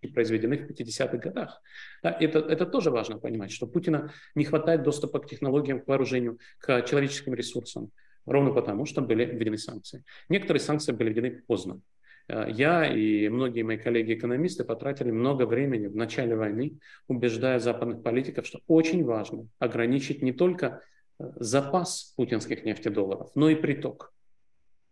произведены 0.08 0.58
в 0.58 0.70
50-х 0.70 1.16
годах. 1.18 1.60
Да, 2.02 2.16
это, 2.18 2.38
это 2.38 2.66
тоже 2.66 2.90
важно 2.90 3.18
понимать, 3.18 3.52
что 3.52 3.66
Путина 3.66 4.12
не 4.34 4.44
хватает 4.44 4.82
доступа 4.82 5.18
к 5.18 5.26
технологиям, 5.28 5.80
к 5.80 5.88
вооружению, 5.88 6.38
к 6.58 6.82
человеческим 6.82 7.34
ресурсам, 7.34 7.90
ровно 8.26 8.52
потому, 8.52 8.86
что 8.86 9.02
были 9.02 9.24
введены 9.24 9.58
санкции. 9.58 10.04
Некоторые 10.28 10.60
санкции 10.60 10.92
были 10.92 11.10
введены 11.10 11.42
поздно. 11.46 11.80
Э, 12.28 12.46
я 12.48 12.86
и 12.86 13.28
многие 13.28 13.62
мои 13.62 13.76
коллеги-экономисты 13.76 14.64
потратили 14.64 15.10
много 15.10 15.46
времени 15.46 15.86
в 15.86 15.96
начале 15.96 16.36
войны, 16.36 16.78
убеждая 17.08 17.58
западных 17.58 18.02
политиков, 18.02 18.46
что 18.46 18.60
очень 18.66 19.04
важно 19.04 19.48
ограничить 19.58 20.22
не 20.22 20.32
только 20.32 20.80
э, 21.18 21.24
запас 21.36 22.14
путинских 22.16 22.64
нефтедолларов, 22.64 23.30
но 23.34 23.50
и 23.50 23.54
приток 23.54 24.13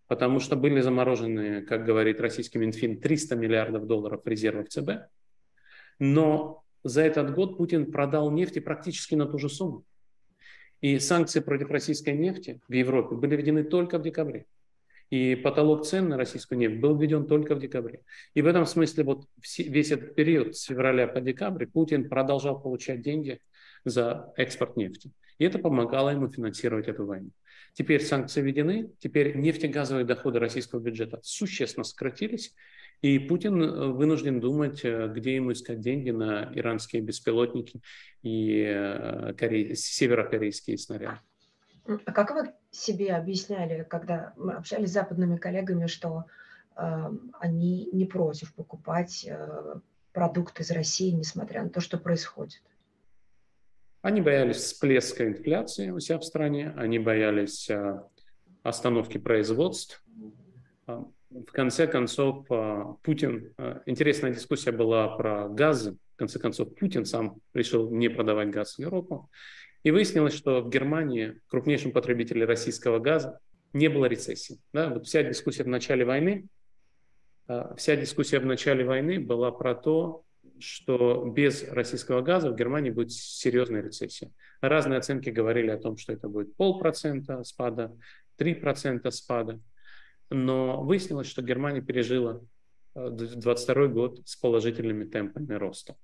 потому 0.08 0.40
что 0.40 0.56
были 0.56 0.80
заморожены, 0.80 1.62
как 1.62 1.84
говорит 1.84 2.20
российский 2.20 2.58
Минфин, 2.58 3.00
300 3.00 3.36
миллиардов 3.36 3.86
долларов 3.86 4.22
резервов 4.24 4.68
ЦБ. 4.68 5.08
Но 5.98 6.64
за 6.84 7.02
этот 7.02 7.34
год 7.34 7.56
Путин 7.56 7.90
продал 7.90 8.30
нефти 8.30 8.58
практически 8.58 9.14
на 9.14 9.26
ту 9.26 9.38
же 9.38 9.48
сумму. 9.48 9.84
И 10.80 10.98
санкции 10.98 11.40
против 11.40 11.70
российской 11.70 12.14
нефти 12.14 12.60
в 12.66 12.72
Европе 12.72 13.14
были 13.14 13.36
введены 13.36 13.62
только 13.62 13.98
в 13.98 14.02
декабре. 14.02 14.46
И 15.10 15.36
потолок 15.36 15.84
цен 15.86 16.08
на 16.08 16.16
российскую 16.16 16.58
нефть 16.58 16.80
был 16.80 16.98
введен 16.98 17.26
только 17.26 17.54
в 17.54 17.60
декабре. 17.60 18.00
И 18.34 18.42
в 18.42 18.46
этом 18.46 18.66
смысле 18.66 19.04
вот 19.04 19.26
весь 19.58 19.92
этот 19.92 20.14
период 20.14 20.56
с 20.56 20.64
февраля 20.64 21.06
по 21.06 21.20
декабрь 21.20 21.66
Путин 21.66 22.08
продолжал 22.08 22.60
получать 22.60 23.02
деньги 23.02 23.40
за 23.84 24.32
экспорт 24.36 24.76
нефти. 24.76 25.10
И 25.38 25.44
это 25.44 25.58
помогало 25.58 26.10
ему 26.10 26.28
финансировать 26.28 26.88
эту 26.88 27.06
войну. 27.06 27.30
Теперь 27.74 28.02
санкции 28.02 28.42
введены, 28.42 28.90
теперь 28.98 29.36
нефтегазовые 29.36 30.04
доходы 30.04 30.38
российского 30.38 30.80
бюджета 30.80 31.20
существенно 31.22 31.84
сократились, 31.84 32.54
и 33.00 33.18
Путин 33.18 33.60
э, 33.62 33.86
вынужден 33.88 34.40
думать, 34.40 34.84
э, 34.84 35.08
где 35.08 35.34
ему 35.34 35.52
искать 35.52 35.80
деньги 35.80 36.10
на 36.10 36.50
иранские 36.54 37.02
беспилотники 37.02 37.80
и 38.22 38.64
э, 38.64 39.34
корей... 39.36 39.74
северокорейские 39.74 40.78
снаряды. 40.78 41.18
А 41.84 42.12
как 42.12 42.30
вы 42.30 42.52
себе 42.70 43.12
объясняли, 43.14 43.84
когда 43.88 44.32
мы 44.36 44.52
общались 44.52 44.90
с 44.90 44.92
западными 44.92 45.36
коллегами, 45.36 45.86
что 45.86 46.26
э, 46.76 47.10
они 47.40 47.88
не 47.92 48.04
против 48.04 48.54
покупать 48.54 49.26
э, 49.28 49.74
продукты 50.12 50.62
из 50.62 50.70
России, 50.70 51.10
несмотря 51.10 51.64
на 51.64 51.70
то, 51.70 51.80
что 51.80 51.98
происходит? 51.98 52.62
Они 54.02 54.20
боялись 54.20 54.56
всплеска 54.56 55.28
инфляции 55.28 55.90
у 55.90 56.00
себя 56.00 56.18
в 56.18 56.24
стране, 56.24 56.74
они 56.76 56.98
боялись 56.98 57.70
а, 57.70 58.08
остановки 58.64 59.16
производств. 59.16 60.04
А, 60.88 61.04
в 61.30 61.52
конце 61.52 61.86
концов, 61.86 62.44
а, 62.50 62.96
Путин... 63.02 63.54
Интересная 63.86 64.34
дискуссия 64.34 64.72
была 64.72 65.16
про 65.16 65.48
газ. 65.48 65.86
В 65.86 66.16
конце 66.16 66.40
концов, 66.40 66.74
Путин 66.74 67.04
сам 67.04 67.38
решил 67.54 67.92
не 67.92 68.08
продавать 68.08 68.50
газ 68.50 68.74
в 68.74 68.80
Европу. 68.80 69.30
И 69.84 69.92
выяснилось, 69.92 70.34
что 70.34 70.62
в 70.62 70.68
Германии, 70.68 71.40
крупнейшем 71.46 71.92
потребителе 71.92 72.44
российского 72.44 72.98
газа, 72.98 73.38
не 73.72 73.86
было 73.86 74.06
рецессии. 74.06 74.58
Да? 74.72 74.88
Вот 74.88 75.06
вся 75.06 75.22
дискуссия 75.22 75.62
в 75.62 75.68
начале 75.68 76.04
войны, 76.04 76.46
вся 77.76 77.96
дискуссия 77.96 78.40
в 78.40 78.46
начале 78.46 78.84
войны 78.84 79.20
была 79.20 79.50
про 79.52 79.74
то, 79.74 80.24
что 80.62 81.24
без 81.24 81.64
российского 81.68 82.22
газа 82.22 82.50
в 82.50 82.56
Германии 82.56 82.90
будет 82.90 83.12
серьезная 83.12 83.82
рецессия. 83.82 84.30
Разные 84.60 84.98
оценки 84.98 85.30
говорили 85.30 85.70
о 85.70 85.78
том, 85.78 85.96
что 85.96 86.12
это 86.12 86.28
будет 86.28 86.56
полпроцента 86.56 87.42
спада, 87.44 87.96
3% 88.38 89.10
спада. 89.10 89.60
Но 90.30 90.82
выяснилось, 90.82 91.26
что 91.26 91.42
Германия 91.42 91.82
пережила 91.82 92.40
2022 92.94 93.82
э, 93.82 93.88
год 93.88 94.20
с 94.24 94.36
положительными 94.36 95.04
темпами 95.04 95.54
роста. 95.54 95.96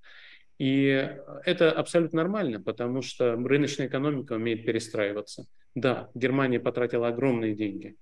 И 0.59 1.09
это 1.45 1.71
абсолютно 1.71 2.19
нормально, 2.23 2.61
потому 2.61 3.01
что 3.01 3.37
рыночная 3.37 3.87
экономика 3.87 4.33
умеет 4.33 4.67
перестраиваться. 4.67 5.47
Да, 5.75 6.11
Германия 6.15 6.59
потратила 6.59 7.09
огромные 7.09 7.55
деньги 7.55 7.97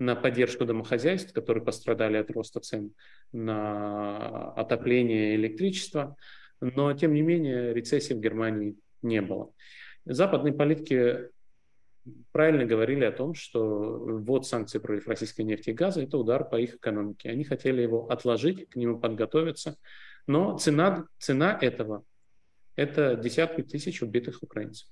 на 0.00 0.16
поддержку 0.16 0.64
домохозяйств, 0.64 1.32
которые 1.32 1.62
пострадали 1.62 2.16
от 2.16 2.30
роста 2.30 2.58
цен 2.60 2.92
на 3.32 4.50
отопление 4.52 5.34
и 5.34 5.36
электричество, 5.36 6.16
но 6.60 6.92
тем 6.94 7.12
не 7.14 7.20
менее 7.20 7.74
рецессии 7.74 8.14
в 8.14 8.20
Германии 8.20 8.76
не 9.02 9.20
было. 9.20 9.52
Западные 10.06 10.54
политики 10.54 11.28
правильно 12.32 12.64
говорили 12.64 13.04
о 13.04 13.12
том, 13.12 13.34
что 13.34 13.98
ввод 13.98 14.46
санкций 14.46 14.80
против 14.80 15.06
российской 15.06 15.42
нефти 15.42 15.70
и 15.70 15.74
газа– 15.74 16.02
это 16.02 16.16
удар 16.16 16.48
по 16.48 16.58
их 16.58 16.76
экономике. 16.76 17.28
Они 17.28 17.44
хотели 17.44 17.82
его 17.82 18.08
отложить, 18.10 18.70
к 18.70 18.76
нему 18.76 18.98
подготовиться, 18.98 19.76
но 20.26 20.56
цена, 20.56 21.06
цена 21.18 21.58
этого– 21.60 22.04
это 22.74 23.16
десятки 23.16 23.60
тысяч 23.62 24.00
убитых 24.00 24.42
украинцев. 24.42 24.88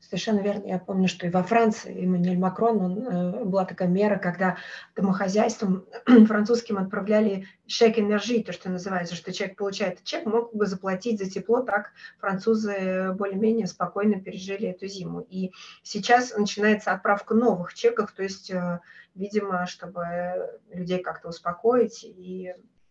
Совершенно 0.00 0.40
верно. 0.40 0.66
Я 0.66 0.78
помню, 0.78 1.08
что 1.08 1.26
и 1.26 1.30
во 1.30 1.42
Франции 1.42 2.04
Эммануэль 2.04 2.38
Макрон, 2.38 2.80
он, 2.80 2.98
э, 3.06 3.44
была 3.44 3.64
такая 3.64 3.88
мера, 3.88 4.18
когда 4.18 4.56
домохозяйствам 4.96 5.86
французским 6.26 6.78
отправляли 6.78 7.46
чек 7.66 7.98
энергии, 7.98 8.42
то, 8.42 8.52
что 8.52 8.70
называется, 8.70 9.14
что 9.14 9.32
человек 9.32 9.56
получает 9.56 10.02
чек, 10.04 10.26
мог 10.26 10.54
бы 10.54 10.66
заплатить 10.66 11.18
за 11.18 11.30
тепло, 11.30 11.62
так 11.62 11.92
французы 12.18 13.12
более-менее 13.12 13.66
спокойно 13.66 14.20
пережили 14.20 14.68
эту 14.68 14.86
зиму. 14.86 15.20
И 15.28 15.52
сейчас 15.82 16.36
начинается 16.36 16.92
отправка 16.92 17.34
новых 17.34 17.74
чеков, 17.74 18.12
то 18.12 18.22
есть, 18.22 18.50
э, 18.50 18.80
видимо, 19.14 19.66
чтобы 19.66 20.58
людей 20.70 21.02
как-то 21.02 21.28
успокоить 21.28 22.04
и 22.04 22.52
Э, 22.52 22.81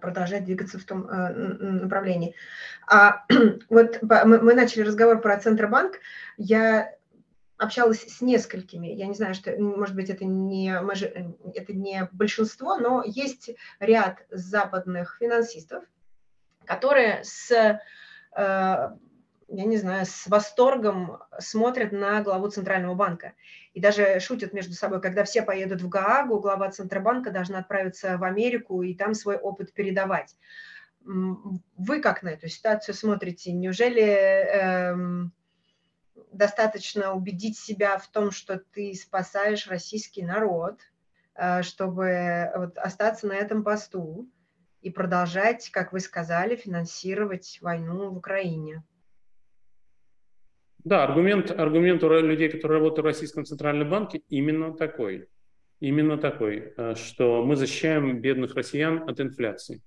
продолжать 0.00 0.44
двигаться 0.44 0.78
в 0.78 0.84
том 0.84 1.08
э, 1.08 1.32
направлении. 1.32 2.34
А 2.86 3.24
вот 3.68 3.98
мы 4.02 4.54
начали 4.54 4.82
разговор 4.82 5.20
про 5.20 5.38
Центробанк. 5.38 5.98
Я 6.36 6.94
общалась 7.60 8.00
с 8.00 8.20
несколькими, 8.22 8.88
я 8.88 9.06
не 9.06 9.14
знаю, 9.14 9.34
что, 9.34 9.54
может 9.58 9.94
быть, 9.94 10.08
это 10.08 10.24
не, 10.24 10.72
это 11.54 11.72
не 11.74 12.08
большинство, 12.12 12.78
но 12.78 13.02
есть 13.04 13.50
ряд 13.78 14.24
западных 14.30 15.18
финансистов, 15.20 15.84
которые 16.64 17.22
с 17.22 17.78
э, 18.34 18.90
я 19.52 19.64
не 19.64 19.76
знаю, 19.76 20.06
с 20.06 20.26
восторгом 20.28 21.18
смотрят 21.38 21.90
на 21.90 22.22
главу 22.22 22.48
Центрального 22.48 22.94
банка. 22.94 23.34
И 23.74 23.80
даже 23.80 24.20
шутят 24.20 24.52
между 24.52 24.74
собой, 24.74 25.00
когда 25.00 25.24
все 25.24 25.42
поедут 25.42 25.82
в 25.82 25.88
Гаагу, 25.88 26.38
глава 26.38 26.70
Центробанка 26.70 27.30
должна 27.30 27.58
отправиться 27.58 28.16
в 28.16 28.24
Америку 28.24 28.82
и 28.82 28.94
там 28.94 29.14
свой 29.14 29.36
опыт 29.36 29.72
передавать. 29.72 30.36
Вы 31.04 32.00
как 32.00 32.22
на 32.22 32.28
эту 32.28 32.48
ситуацию 32.48 32.94
смотрите? 32.94 33.52
Неужели 33.52 34.02
эм, 34.02 35.32
достаточно 36.32 37.12
убедить 37.14 37.58
себя 37.58 37.98
в 37.98 38.06
том, 38.08 38.30
что 38.30 38.58
ты 38.72 38.94
спасаешь 38.94 39.66
российский 39.66 40.22
народ, 40.22 40.78
э, 41.34 41.62
чтобы 41.62 42.52
вот 42.54 42.78
остаться 42.78 43.26
на 43.26 43.32
этом 43.32 43.64
посту 43.64 44.28
и 44.80 44.90
продолжать, 44.90 45.70
как 45.70 45.92
вы 45.92 46.00
сказали, 46.00 46.54
финансировать 46.54 47.58
войну 47.60 48.10
в 48.10 48.18
Украине? 48.18 48.84
Да, 50.84 51.04
аргумент, 51.04 51.50
аргумент 51.50 52.02
у 52.02 52.08
людей, 52.08 52.48
которые 52.48 52.78
работают 52.78 53.04
в 53.04 53.08
Российском 53.08 53.44
Центральном 53.44 53.90
банке, 53.90 54.22
именно 54.28 54.72
такой. 54.72 55.28
Именно 55.80 56.18
такой, 56.18 56.72
э, 56.76 56.94
что 56.94 57.44
мы 57.44 57.56
защищаем 57.56 58.20
бедных 58.20 58.54
россиян 58.54 59.08
от 59.08 59.20
инфляции. 59.20 59.80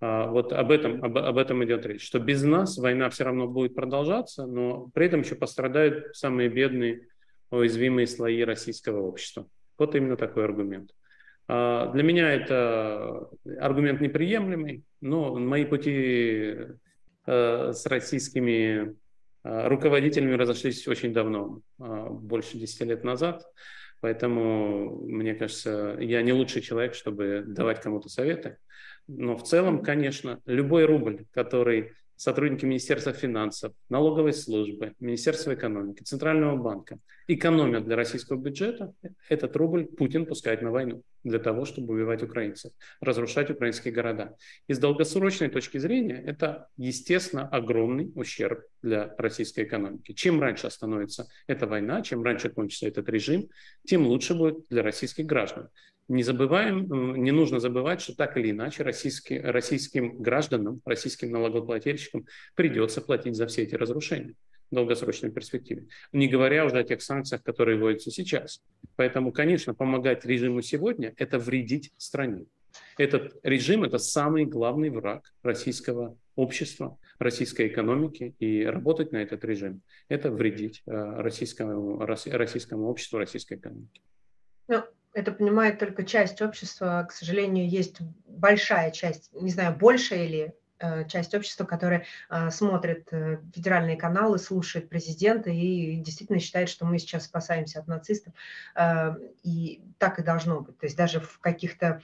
А, 0.00 0.26
вот 0.26 0.52
об 0.52 0.70
этом, 0.70 1.02
об, 1.02 1.16
об 1.16 1.38
этом 1.38 1.64
идет 1.64 1.86
речь, 1.86 2.06
что 2.06 2.18
без 2.18 2.42
нас 2.42 2.76
война 2.76 3.08
все 3.08 3.24
равно 3.24 3.46
будет 3.46 3.74
продолжаться, 3.74 4.46
но 4.46 4.88
при 4.92 5.06
этом 5.06 5.20
еще 5.20 5.34
пострадают 5.34 6.14
самые 6.14 6.48
бедные, 6.48 7.08
уязвимые 7.50 8.06
слои 8.06 8.42
российского 8.42 9.02
общества. 9.02 9.48
Вот 9.78 9.94
именно 9.94 10.16
такой 10.16 10.44
аргумент. 10.44 10.90
А, 11.48 11.90
для 11.92 12.02
меня 12.02 12.30
это 12.30 13.28
аргумент 13.58 14.00
неприемлемый, 14.00 14.84
но 15.00 15.34
мои 15.36 15.64
пути 15.64 16.56
э, 17.26 17.72
с 17.72 17.86
российскими 17.86 18.96
руководителями 19.68 20.34
разошлись 20.34 20.86
очень 20.88 21.12
давно, 21.12 21.60
э, 21.80 22.06
больше 22.10 22.58
10 22.58 22.82
лет 22.82 23.04
назад. 23.04 23.44
Поэтому, 24.00 25.06
мне 25.06 25.34
кажется, 25.34 25.96
я 26.00 26.22
не 26.22 26.32
лучший 26.32 26.62
человек, 26.62 26.94
чтобы 26.94 27.44
давать 27.46 27.80
кому-то 27.80 28.08
советы. 28.08 28.58
Но 29.06 29.36
в 29.36 29.42
целом, 29.44 29.82
конечно, 29.82 30.40
любой 30.46 30.84
рубль, 30.84 31.24
который 31.32 31.92
сотрудники 32.16 32.64
Министерства 32.64 33.12
финансов, 33.12 33.72
налоговой 33.88 34.32
службы, 34.32 34.94
Министерства 35.00 35.54
экономики, 35.54 36.02
Центрального 36.02 36.56
банка 36.56 36.98
экономят 37.28 37.84
для 37.84 37.96
российского 37.96 38.36
бюджета, 38.36 38.92
этот 39.28 39.56
рубль 39.56 39.86
Путин 39.86 40.26
пускает 40.26 40.62
на 40.62 40.70
войну 40.70 41.02
для 41.24 41.38
того, 41.38 41.64
чтобы 41.64 41.94
убивать 41.94 42.22
украинцев, 42.22 42.72
разрушать 43.00 43.50
украинские 43.50 43.92
города. 43.92 44.36
И 44.68 44.74
с 44.74 44.78
долгосрочной 44.78 45.48
точки 45.48 45.78
зрения 45.78 46.22
это, 46.24 46.68
естественно, 46.76 47.48
огромный 47.48 48.12
ущерб 48.14 48.64
для 48.80 49.14
российской 49.18 49.64
экономики. 49.64 50.12
Чем 50.12 50.40
раньше 50.40 50.68
остановится 50.68 51.26
эта 51.48 51.66
война, 51.66 52.02
чем 52.02 52.22
раньше 52.22 52.48
кончится 52.48 52.86
этот 52.86 53.08
режим, 53.08 53.48
тем 53.84 54.06
лучше 54.06 54.34
будет 54.34 54.66
для 54.70 54.82
российских 54.82 55.26
граждан. 55.26 55.68
Не 56.08 56.22
забываем, 56.22 56.86
не 57.22 57.32
нужно 57.32 57.58
забывать, 57.58 58.00
что 58.00 58.14
так 58.14 58.36
или 58.36 58.52
иначе 58.52 58.84
российские, 58.84 59.40
российским 59.40 60.22
гражданам, 60.22 60.80
российским 60.84 61.32
налогоплательщикам 61.32 62.26
придется 62.54 63.00
платить 63.00 63.34
за 63.34 63.48
все 63.48 63.62
эти 63.62 63.74
разрушения 63.74 64.34
в 64.70 64.74
долгосрочной 64.74 65.32
перспективе. 65.32 65.86
Не 66.12 66.28
говоря 66.28 66.64
уже 66.64 66.78
о 66.78 66.84
тех 66.84 67.02
санкциях, 67.02 67.42
которые 67.42 67.78
вводятся 67.78 68.10
сейчас. 68.10 68.62
Поэтому, 68.94 69.32
конечно, 69.32 69.74
помогать 69.74 70.24
режиму 70.24 70.62
сегодня– 70.62 71.12
это 71.16 71.38
вредить 71.38 71.92
стране. 71.96 72.46
Этот 72.98 73.36
режим– 73.42 73.82
это 73.84 73.98
самый 73.98 74.44
главный 74.44 74.90
враг 74.90 75.32
российского 75.42 76.16
общества, 76.36 76.98
российской 77.18 77.68
экономики, 77.68 78.34
и 78.38 78.64
работать 78.64 79.10
на 79.12 79.16
этот 79.16 79.44
режим– 79.44 79.82
это 80.08 80.30
вредить 80.30 80.82
э, 80.86 80.92
российскому, 80.92 82.04
российскому 82.04 82.88
обществу, 82.88 83.18
российской 83.18 83.54
экономике. 83.54 84.02
Ну, 84.68 84.82
это 85.16 85.32
понимает 85.32 85.78
только 85.78 86.04
часть 86.04 86.42
общества. 86.42 87.06
К 87.08 87.12
сожалению, 87.12 87.66
есть 87.66 88.02
большая 88.26 88.90
часть, 88.90 89.30
не 89.32 89.50
знаю, 89.50 89.74
большая 89.74 90.26
или 90.26 90.54
э, 90.78 91.08
часть 91.08 91.34
общества, 91.34 91.64
которая 91.64 92.04
э, 92.28 92.50
смотрит 92.50 93.08
э, 93.12 93.38
федеральные 93.54 93.96
каналы, 93.96 94.38
слушает 94.38 94.90
президента 94.90 95.48
и 95.48 95.96
действительно 95.96 96.38
считает, 96.38 96.68
что 96.68 96.84
мы 96.84 96.98
сейчас 96.98 97.24
спасаемся 97.24 97.80
от 97.80 97.88
нацистов. 97.88 98.34
И 99.42 99.82
так 99.98 100.18
и 100.18 100.22
должно 100.22 100.60
быть. 100.60 100.78
То 100.78 100.84
есть 100.84 100.98
даже 100.98 101.20
в 101.20 101.38
каких-то 101.38 102.02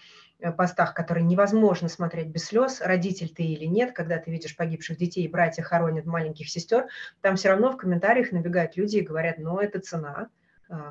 постах, 0.56 0.94
которые 0.94 1.24
невозможно 1.24 1.90
смотреть 1.90 2.28
без 2.28 2.46
слез, 2.46 2.80
родитель 2.80 3.28
ты 3.28 3.42
или 3.42 3.66
нет, 3.66 3.92
когда 3.92 4.16
ты 4.16 4.30
видишь 4.30 4.56
погибших 4.56 4.96
детей, 4.96 5.28
братья 5.28 5.62
хоронят 5.62 6.06
маленьких 6.06 6.48
сестер, 6.48 6.86
там 7.20 7.36
все 7.36 7.50
равно 7.50 7.72
в 7.72 7.76
комментариях 7.76 8.32
набегают 8.32 8.74
люди 8.78 8.96
и 8.96 9.02
говорят, 9.02 9.36
ну 9.38 9.58
это 9.58 9.80
цена, 9.80 10.30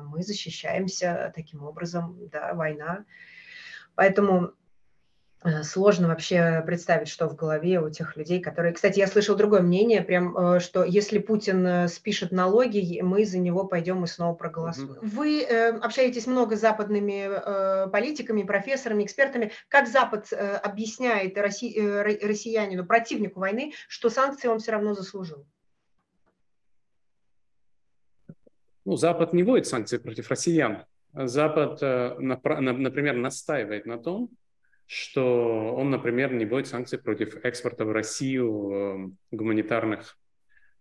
мы 0.02 0.22
защищаемся 0.22 1.32
таким 1.34 1.64
образом, 1.64 2.18
да, 2.30 2.54
война. 2.54 3.04
Поэтому 3.94 4.52
э, 5.44 5.62
сложно 5.64 6.08
вообще 6.08 6.62
представить, 6.64 7.08
что 7.08 7.28
в 7.28 7.36
голове 7.36 7.80
у 7.80 7.90
тех 7.90 8.16
людей, 8.16 8.40
которые... 8.40 8.72
Кстати, 8.72 8.98
я 9.00 9.06
слышал 9.06 9.36
другое 9.36 9.60
мнение, 9.60 10.00
прям, 10.00 10.36
э, 10.36 10.60
что 10.60 10.84
если 10.84 11.18
Путин 11.18 11.66
э, 11.66 11.88
спишет 11.88 12.32
налоги, 12.32 13.00
мы 13.02 13.24
за 13.26 13.38
него 13.38 13.64
пойдем 13.64 14.02
и 14.04 14.06
снова 14.06 14.34
проголосуем. 14.34 14.92
Mm-hmm. 14.92 15.08
Вы 15.10 15.44
общаетесь 15.82 16.26
много 16.26 16.56
с 16.56 16.60
западными 16.60 17.90
политиками, 17.90 18.44
профессорами, 18.44 19.04
экспертами. 19.04 19.52
Как 19.68 19.88
Запад 19.88 20.32
объясняет 20.32 21.36
россиянину, 21.36 22.86
противнику 22.86 23.40
войны, 23.40 23.74
что 23.88 24.08
санкции 24.08 24.48
он 24.48 24.58
все 24.58 24.72
равно 24.72 24.94
заслужил? 24.94 25.46
Ну, 28.84 28.96
Запад 28.96 29.32
не 29.32 29.42
вводит 29.42 29.66
санкции 29.66 29.98
против 29.98 30.28
россиян. 30.30 30.84
Запад, 31.14 31.78
э, 31.82 32.16
например, 32.18 33.16
настаивает 33.16 33.86
на 33.86 33.98
том, 33.98 34.30
что 34.86 35.74
он, 35.76 35.90
например, 35.90 36.32
не 36.32 36.46
вводит 36.46 36.68
санкции 36.68 36.96
против 36.96 37.44
экспорта 37.44 37.84
в 37.84 37.92
Россию 37.92 38.70
э, 39.30 39.36
гуманитарных, 39.36 40.18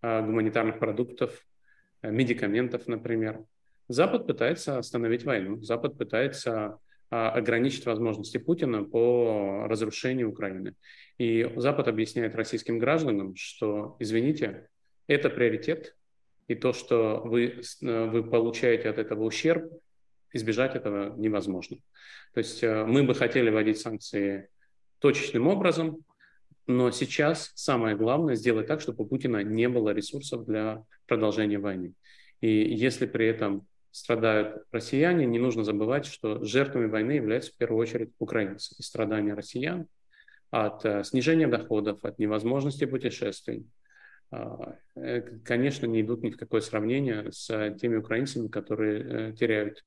э, 0.01 0.25
гуманитарных 0.25 0.79
продуктов, 0.79 1.45
медикаментов, 2.01 2.87
например. 2.87 3.43
Запад 3.87 4.25
пытается 4.25 4.79
остановить 4.79 5.23
войну, 5.23 5.61
Запад 5.61 5.97
пытается 5.97 6.79
ограничить 7.09 7.85
возможности 7.85 8.37
Путина 8.37 8.85
по 8.85 9.65
разрушению 9.67 10.29
Украины. 10.29 10.75
И 11.17 11.51
Запад 11.57 11.89
объясняет 11.89 12.35
российским 12.35 12.79
гражданам, 12.79 13.35
что, 13.35 13.97
извините, 13.99 14.69
это 15.07 15.29
приоритет, 15.29 15.93
и 16.51 16.55
то, 16.55 16.73
что 16.73 17.21
вы, 17.23 17.61
вы 17.81 18.23
получаете 18.23 18.89
от 18.89 18.97
этого 18.97 19.23
ущерб, 19.23 19.71
избежать 20.33 20.75
этого 20.75 21.15
невозможно. 21.15 21.77
То 22.33 22.39
есть 22.39 22.61
э, 22.61 22.85
мы 22.85 23.03
бы 23.03 23.15
хотели 23.15 23.49
вводить 23.49 23.79
санкции 23.79 24.49
точечным 24.99 25.47
образом, 25.47 26.03
но 26.67 26.91
сейчас 26.91 27.51
самое 27.55 27.95
главное 27.95 28.35
сделать 28.35 28.67
так, 28.67 28.81
чтобы 28.81 29.05
у 29.05 29.07
Путина 29.07 29.43
не 29.43 29.69
было 29.69 29.91
ресурсов 29.93 30.45
для 30.45 30.83
продолжения 31.07 31.57
войны. 31.57 31.93
И 32.41 32.49
если 32.49 33.05
при 33.05 33.27
этом 33.27 33.65
страдают 33.91 34.65
россияне, 34.71 35.25
не 35.25 35.39
нужно 35.39 35.63
забывать, 35.63 36.05
что 36.05 36.43
жертвами 36.43 36.87
войны 36.87 37.13
являются 37.13 37.51
в 37.53 37.55
первую 37.55 37.81
очередь 37.81 38.11
украинцы. 38.19 38.75
И 38.77 38.83
страдания 38.83 39.33
россиян 39.33 39.87
от 40.49 40.83
э, 40.83 41.05
снижения 41.05 41.47
доходов, 41.47 42.03
от 42.03 42.19
невозможности 42.19 42.83
путешествий, 42.83 43.59
э, 43.59 43.80
конечно, 45.43 45.85
не 45.87 46.01
идут 46.01 46.23
ни 46.23 46.29
в 46.29 46.37
какое 46.37 46.61
сравнение 46.61 47.31
с 47.31 47.75
теми 47.79 47.97
украинцами, 47.97 48.47
которые 48.47 49.33
теряют 49.33 49.83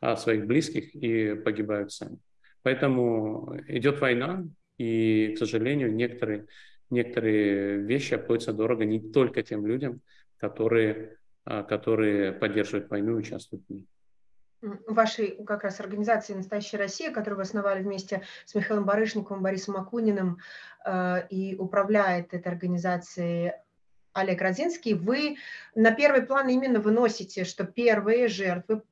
а, 0.00 0.16
своих 0.16 0.46
близких 0.46 0.94
и 0.94 1.34
погибают 1.34 1.92
сами. 1.92 2.18
Поэтому 2.62 3.58
идет 3.66 4.00
война, 4.00 4.44
и, 4.76 5.32
к 5.34 5.38
сожалению, 5.38 5.94
некоторые, 5.94 6.46
некоторые 6.90 7.78
вещи 7.78 8.14
обходятся 8.14 8.52
дорого 8.52 8.84
не 8.84 9.00
только 9.00 9.42
тем 9.42 9.66
людям, 9.66 10.00
которые, 10.36 11.18
а, 11.44 11.62
которые 11.62 12.32
поддерживают 12.32 12.90
войну 12.90 13.12
и 13.12 13.20
участвуют 13.20 13.64
в 13.66 13.72
ней 13.72 13.86
вашей 14.88 15.44
как 15.44 15.64
раз 15.64 15.80
организации 15.80 16.34
«Настоящая 16.34 16.78
Россия», 16.78 17.12
которую 17.12 17.36
вы 17.36 17.42
основали 17.42 17.82
вместе 17.82 18.22
с 18.46 18.54
Михаилом 18.54 18.84
Барышниковым, 18.84 19.42
Борисом 19.42 19.76
Акуниным, 19.76 20.38
э, 20.84 21.26
и 21.28 21.54
управляет 21.56 22.34
этой 22.34 22.48
организацией 22.48 23.52
Олег 24.16 24.40
Родзинский, 24.40 24.94
вы 24.94 25.36
на 25.74 25.90
первый 25.92 26.22
план 26.22 26.48
именно 26.48 26.80
выносите, 26.80 27.44
что 27.44 27.64
первые 27.64 28.28
жертвы 28.28 28.82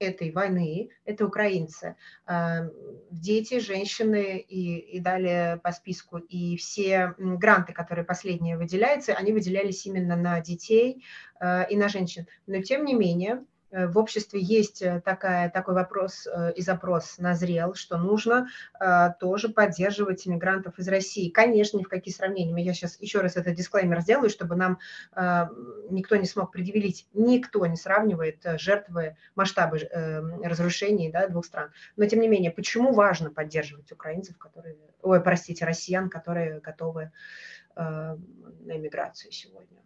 этой 0.00 0.32
войны– 0.32 0.90
это 1.04 1.24
украинцы. 1.24 1.94
А, 2.26 2.68
дети, 3.10 3.60
женщины 3.60 4.38
и, 4.38 4.78
и 4.96 4.98
далее 4.98 5.58
по 5.62 5.70
списку. 5.70 6.18
И 6.18 6.56
все 6.56 7.14
гранты, 7.16 7.72
которые 7.72 8.04
последние 8.04 8.58
выделяются, 8.58 9.14
они 9.14 9.32
выделялись 9.32 9.86
именно 9.86 10.16
на 10.16 10.40
детей 10.40 11.04
а, 11.38 11.62
и 11.62 11.76
на 11.76 11.88
женщин. 11.88 12.26
Но 12.48 12.60
тем 12.62 12.84
не 12.84 12.94
менее, 12.94 13.44
Э, 13.44 13.51
в 13.72 13.96
обществе 13.96 14.40
есть 14.40 14.82
э, 14.82 15.00
такая, 15.02 15.48
такой 15.50 15.74
вопрос 15.74 16.26
э, 16.26 16.52
и 16.54 16.62
запрос 16.62 17.16
назрел, 17.18 17.74
что 17.74 17.96
нужно 17.96 18.48
тоже 19.20 19.48
поддерживать 19.48 20.26
иммигрантов 20.26 20.78
из 20.78 20.88
России. 20.88 21.30
Конечно, 21.30 21.78
ни 21.78 21.84
в 21.84 21.88
какие 21.88 22.12
сравнения. 22.12 22.62
Я 22.62 22.74
сейчас 22.74 23.00
еще 23.00 23.20
раз 23.20 23.36
этот 23.36 23.54
дисклеймер 23.54 24.00
сделаю, 24.00 24.28
чтобы 24.28 24.56
нам 24.56 24.78
никто 25.90 26.16
не 26.16 26.26
смог 26.26 26.52
предъявить. 26.52 27.06
Никто 27.12 27.64
не 27.66 27.76
сравнивает 27.76 28.44
жертвы, 28.58 29.16
масштабы 29.34 29.88
разрушений 30.42 31.10
да, 31.10 31.28
двух 31.28 31.46
стран. 31.46 31.70
Но, 31.96 32.06
тем 32.06 32.20
не 32.20 32.28
менее, 32.28 32.50
почему 32.50 32.92
важно 32.92 33.30
поддерживать 33.30 33.90
украинцев, 33.92 34.36
которые, 34.38 34.76
ой, 35.00 35.22
простите, 35.22 35.64
россиян, 35.64 36.10
которые 36.10 36.60
готовы 36.60 37.12
на 37.76 38.16
иммиграцию 38.60 39.32
сегодня? 39.32 39.82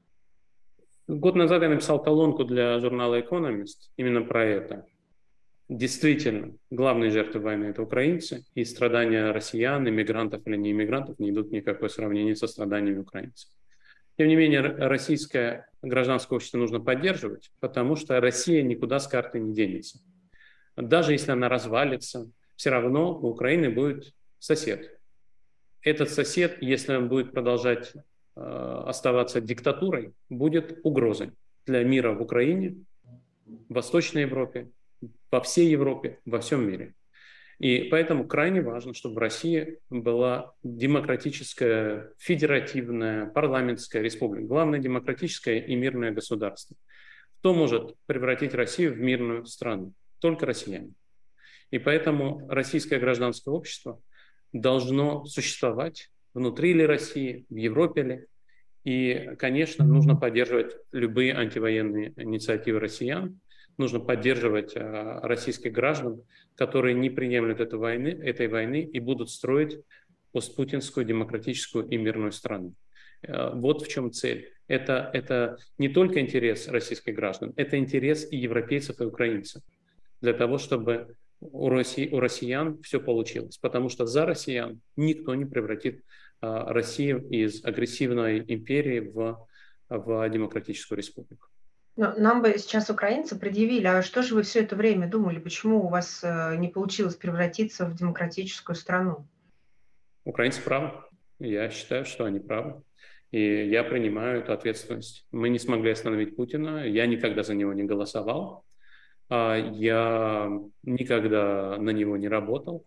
Год 1.09 1.37
назад 1.37 1.63
я 1.63 1.69
написал 1.69 2.03
колонку 2.03 2.43
для 2.43 2.81
журнала 2.81 3.21
Economist 3.21 3.91
именно 3.97 4.23
про 4.23 4.45
это. 4.45 4.87
Действительно, 5.69 6.57
главные 6.71 7.11
жертвы 7.11 7.41
войны– 7.41 7.65
это 7.67 7.83
украинцы, 7.83 8.45
и 8.55 8.65
страдания 8.65 9.31
россиян, 9.31 9.89
иммигрантов 9.89 10.45
или 10.47 10.57
не 10.57 10.73
иммигрантов 10.73 11.21
не 11.21 11.31
идут 11.31 11.53
в 11.53 11.63
какое 11.63 11.89
сравнение 11.91 12.35
со 12.35 12.49
страданиями 12.49 12.99
украинцев. 12.99 13.51
Тем 14.19 14.27
не 14.27 14.35
менее, 14.35 14.63
российское 14.63 15.69
гражданское 15.81 16.35
общество 16.35 16.59
нужно 16.59 16.81
поддерживать, 16.81 17.53
потому 17.61 17.95
что 17.95 18.21
Россия 18.21 18.63
никуда 18.63 18.99
с 18.99 19.07
карты 19.07 19.39
не 19.39 19.55
денется. 19.55 20.01
Даже 20.75 21.13
если 21.13 21.31
она 21.31 21.49
развалится, 21.49 22.29
все 22.57 22.71
равно 22.71 23.17
у 23.17 23.29
Украины 23.29 23.71
будет 23.71 24.13
сосед. 24.41 24.99
Этот 25.83 26.11
сосед, 26.11 26.59
если 26.61 26.97
он 26.97 27.09
будет 27.09 27.31
продолжать 27.33 27.93
оставаться 28.37 29.41
диктатурой 29.41 30.13
будет 30.29 30.79
угрозой 30.83 31.33
для 31.65 31.83
мира 31.83 32.13
в 32.13 32.23
Украине, 32.23 32.77
в 33.47 33.75
Восточной 33.75 34.23
Европе, 34.23 34.71
во 35.31 35.41
всей 35.41 35.69
Европе, 35.71 36.21
во 36.25 36.41
всем 36.41 36.69
мире. 36.69 36.95
И 37.59 37.85
поэтому 37.91 38.27
крайне 38.27 38.61
важно, 38.61 38.93
чтобы 38.93 39.15
в 39.15 39.19
России 39.19 39.79
была 39.89 40.53
демократическая, 40.63 42.13
федеративная, 42.19 43.27
парламентская 43.27 44.03
республика, 44.03 44.47
главное 44.47 44.79
демократическое 44.79 45.61
и 45.61 45.75
мирное 45.75 46.11
государство. 46.11 46.77
Кто 47.39 47.55
может 47.55 47.95
превратить 48.05 48.53
Россию 48.53 48.93
в 48.93 48.99
мирную 48.99 49.47
страну? 49.47 49.95
Только 50.19 50.45
россияне. 50.45 50.93
И 51.71 51.79
поэтому 51.79 52.47
российское 52.49 52.99
гражданское 52.99 53.51
общество 53.51 54.01
должно 54.53 55.25
существовать 55.25 56.11
внутри 56.37 56.75
ли 56.75 56.85
России, 56.85 57.47
в 57.49 57.57
Европе 57.57 58.03
ли. 58.03 58.27
И, 58.85 59.35
конечно, 59.39 59.87
нужно 59.87 60.15
поддерживать 60.15 60.77
любые 60.93 61.35
антивоенные 61.35 62.13
инициативы 62.17 62.79
россиян, 62.79 63.41
нужно 63.79 64.01
поддерживать 64.01 64.77
э, 64.77 65.19
российских 65.23 65.73
граждан, 65.73 66.23
которые 66.55 66.95
не 66.95 67.09
приемлют 67.09 67.61
этой 67.61 67.79
войны, 67.79 68.09
этой 68.09 68.49
войны 68.49 68.83
и 68.83 69.01
будут 69.01 69.31
строить 69.31 69.81
постпутинскую 70.33 71.07
демократическую 71.07 71.89
и 71.89 71.97
мирную 71.97 72.33
страну. 72.33 72.75
Э, 73.23 73.55
вот 73.55 73.83
в 73.83 73.89
чем 73.89 74.13
цель. 74.13 74.53
Это, 74.69 75.11
это 75.15 75.57
не 75.79 75.89
только 75.89 76.21
интерес 76.21 76.69
российских 76.69 77.15
граждан, 77.15 77.55
это 77.57 77.79
интерес 77.79 78.31
и 78.31 78.37
европейцев, 78.37 79.01
и 79.01 79.05
украинцев. 79.05 79.63
Для 80.21 80.35
того, 80.35 80.59
чтобы 80.59 81.17
у, 81.41 81.69
России, 81.69 82.09
у 82.11 82.21
россиян 82.21 82.81
все 82.83 83.01
получилось. 83.01 83.59
Потому 83.59 83.89
что 83.89 84.07
за 84.07 84.27
россиян 84.27 84.81
никто 84.97 85.35
не 85.35 85.45
превратит 85.45 86.03
а, 86.41 86.73
России 86.73 87.17
из 87.31 87.65
агрессивной 87.65 88.45
империи 88.47 89.01
в, 89.01 89.49
в 89.89 90.29
демократическую 90.29 90.99
республику. 90.99 91.49
Но 91.97 92.13
нам 92.17 92.43
бы 92.43 92.59
сейчас 92.59 92.91
украинцы 92.91 93.39
предъявили, 93.39 93.87
а 93.87 94.03
что 94.03 94.23
же 94.23 94.35
вы 94.35 94.43
все 94.43 94.61
это 94.61 94.77
время 94.77 95.09
думали, 95.09 95.39
почему 95.39 95.85
у 95.85 95.89
вас 95.89 96.21
э, 96.23 96.57
не 96.59 96.69
получилось 96.69 97.17
превратиться 97.17 97.87
в 97.87 97.95
демократическую 97.95 98.77
страну? 98.77 99.27
Украинцы 100.25 100.61
правы. 100.61 100.91
Я 101.39 101.71
считаю, 101.71 102.05
что 102.05 102.27
они 102.27 102.39
правы. 102.39 102.83
И 103.31 103.69
я 103.69 103.83
принимаю 103.83 104.41
эту 104.41 104.53
ответственность. 104.53 105.27
Мы 105.33 105.49
не 105.49 105.59
смогли 105.59 105.91
остановить 105.91 106.37
Путина. 106.37 106.87
Я 106.87 107.07
никогда 107.07 107.43
за 107.43 107.55
него 107.55 107.73
не 107.73 107.85
голосовал. 107.85 108.65
А 109.29 109.57
я 109.57 110.51
никогда 110.83 111.77
на 111.79 111.91
него 111.91 112.17
не 112.17 112.29
работал. 112.29 112.85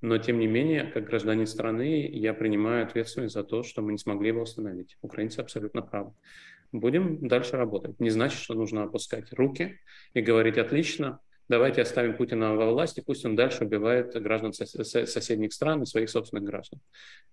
Но, 0.00 0.18
тем 0.18 0.38
не 0.38 0.46
менее, 0.46 0.84
как 0.84 1.04
гражданин 1.04 1.46
страны, 1.46 2.08
я 2.08 2.32
принимаю 2.34 2.84
ответственность 2.84 3.34
за 3.34 3.42
то, 3.42 3.62
что 3.62 3.82
мы 3.82 3.92
не 3.92 3.98
смогли 3.98 4.28
его 4.28 4.42
остановить. 4.42 4.96
Украинцы 5.02 5.40
абсолютно 5.40 5.82
правы. 5.82 6.12
Будем 6.70 7.26
дальше 7.26 7.56
работать. 7.56 7.98
Не 7.98 8.10
значит, 8.10 8.38
что 8.38 8.54
нужно 8.54 8.84
опускать 8.84 9.32
руки 9.32 9.80
и 10.14 10.20
говорить 10.20 10.58
«отлично, 10.58 11.18
давайте 11.48 11.82
оставим 11.82 12.16
Путина 12.16 12.54
во 12.54 12.70
власти, 12.70 13.02
пусть 13.04 13.24
он 13.24 13.34
дальше 13.34 13.64
убивает 13.64 14.12
граждан 14.22 14.52
соседних 14.52 15.52
стран 15.52 15.82
и 15.82 15.86
своих 15.86 16.10
собственных 16.10 16.44
граждан». 16.44 16.80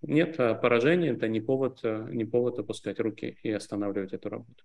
Нет, 0.01 0.36
а 0.39 0.56
поражение– 0.56 1.12
это 1.15 1.28
не 1.28 1.41
повод, 1.41 1.84
не 1.84 2.25
повод 2.25 2.60
опускать 2.60 2.99
руки 2.99 3.38
и 3.43 3.51
останавливать 3.51 4.13
эту 4.13 4.30
работу. 4.30 4.63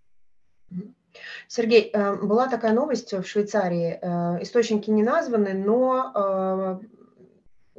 Сергей, 1.48 1.90
э, 1.92 2.14
была 2.22 2.48
такая 2.48 2.72
новость 2.72 3.12
в 3.12 3.24
Швейцарии, 3.24 3.98
э, 4.00 4.42
источники 4.42 4.90
не 4.90 5.02
названы, 5.02 5.52
но 5.54 6.78
э, 6.82 6.86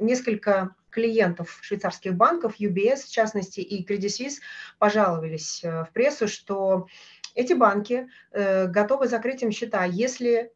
несколько 0.02 0.74
клиентов 0.90 1.58
швейцарских 1.62 2.14
банков, 2.14 2.60
UBS 2.60 3.06
в 3.06 3.10
частности 3.10 3.60
и 3.60 3.84
Credit 3.84 4.06
Suisse, 4.06 4.40
пожаловались 4.78 5.64
э, 5.64 5.84
в 5.84 5.90
прессу, 5.92 6.28
что 6.28 6.86
эти 7.34 7.54
банки 7.54 8.08
э, 8.30 8.66
готовы 8.66 9.08
закрыть 9.08 9.42
им 9.42 9.50
счета, 9.50 9.84
если 9.84 10.52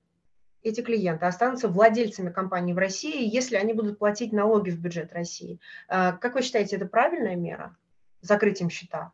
эти 0.62 0.82
клиенты 0.82 1.26
останутся 1.26 1.68
владельцами 1.68 2.30
компании 2.30 2.72
в 2.74 2.78
России, 2.78 3.28
если 3.32 3.56
они 3.56 3.72
будут 3.72 3.98
платить 3.98 4.32
налоги 4.32 4.70
в 4.70 4.78
бюджет 4.78 5.12
России. 5.12 5.58
Э, 5.88 6.12
как 6.20 6.34
вы 6.34 6.42
считаете, 6.42 6.76
это 6.76 6.86
правильная 6.86 7.36
мера? 7.36 7.76
Закрыть 8.20 8.60
им 8.60 8.68
счета? 8.68 9.12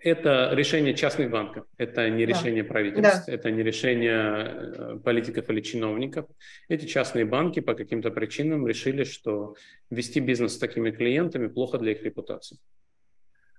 Это 0.00 0.50
решение 0.52 0.94
частных 0.94 1.30
банков, 1.30 1.66
это 1.76 2.08
не 2.08 2.24
решение 2.24 2.62
да. 2.62 2.68
правительств, 2.68 3.26
да. 3.26 3.32
это 3.32 3.50
не 3.50 3.62
решение 3.62 4.16
э, 4.16 4.98
политиков 5.04 5.48
или 5.50 5.60
чиновников. 5.60 6.26
Эти 6.68 6.86
частные 6.86 7.24
банки 7.24 7.60
по 7.60 7.74
каким-то 7.74 8.10
причинам 8.10 8.66
решили, 8.66 9.04
что 9.04 9.56
вести 9.90 10.20
бизнес 10.20 10.54
с 10.54 10.58
такими 10.58 10.90
клиентами 10.90 11.48
плохо 11.48 11.78
для 11.78 11.92
их 11.92 12.02
репутации. 12.02 12.58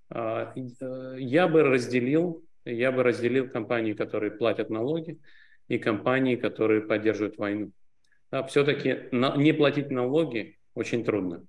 А, 0.09 0.53
э, 0.55 1.15
я 1.19 1.47
бы 1.47 1.63
разделил, 1.63 2.43
я 2.65 2.91
бы 2.91 3.03
разделил 3.03 3.47
компании, 3.47 3.93
которые 3.93 4.31
платят 4.31 4.69
налоги, 4.69 5.19
и 5.67 5.77
компании, 5.77 6.35
которые 6.35 6.81
поддерживают 6.81 7.37
войну. 7.37 7.71
да, 8.31 8.43
все-таки 8.43 9.07
не 9.11 9.53
платить 9.53 9.89
налоги 9.89 10.57
очень 10.73 11.05
трудно. 11.05 11.45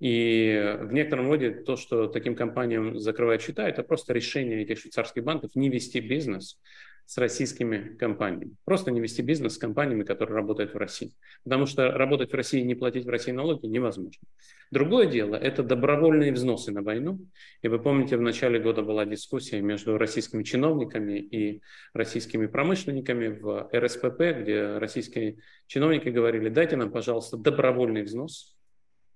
И 0.00 0.78
в 0.80 0.92
некотором 0.92 1.28
роде 1.28 1.50
то, 1.50 1.76
что 1.76 2.06
таким 2.06 2.34
компаниям 2.34 2.98
закрывают 2.98 3.42
счета, 3.42 3.68
это 3.68 3.82
просто 3.82 4.14
решение 4.14 4.62
этих 4.62 4.78
швейцарских 4.78 5.22
банков 5.22 5.50
не 5.54 5.68
вести 5.68 6.00
бизнес 6.00 6.58
с 7.04 7.18
российскими 7.18 7.96
компаниями. 7.98 8.54
Просто 8.64 8.92
не 8.92 9.00
вести 9.00 9.20
бизнес 9.20 9.54
с 9.54 9.58
компаниями, 9.58 10.04
которые 10.04 10.36
работают 10.36 10.72
в 10.72 10.76
России. 10.76 11.12
Потому 11.44 11.66
что 11.66 11.90
работать 11.90 12.30
в 12.30 12.34
России 12.34 12.60
и 12.60 12.64
не 12.64 12.76
платить 12.76 13.04
в 13.04 13.08
России 13.08 13.32
налоги 13.32 13.66
невозможно. 13.66 14.22
Другое 14.70 15.06
дело– 15.06 15.34
это 15.36 15.64
добровольные 15.64 16.32
взносы 16.32 16.70
на 16.70 16.82
войну. 16.82 17.18
И 17.62 17.68
вы 17.68 17.80
помните, 17.80 18.16
в 18.16 18.20
начале 18.20 18.60
года 18.60 18.82
была 18.82 19.04
дискуссия 19.04 19.60
между 19.60 19.98
российскими 19.98 20.44
чиновниками 20.44 21.18
и 21.18 21.62
российскими 21.92 22.46
промышленниками 22.46 23.26
в 23.26 23.68
РСПП, 23.74 24.20
где 24.40 24.78
российские 24.78 25.38
чиновники 25.66 26.08
говорили, 26.10 26.48
дайте 26.48 26.76
нам, 26.76 26.92
пожалуйста, 26.92 27.36
добровольный 27.36 28.04
взнос 28.04 28.56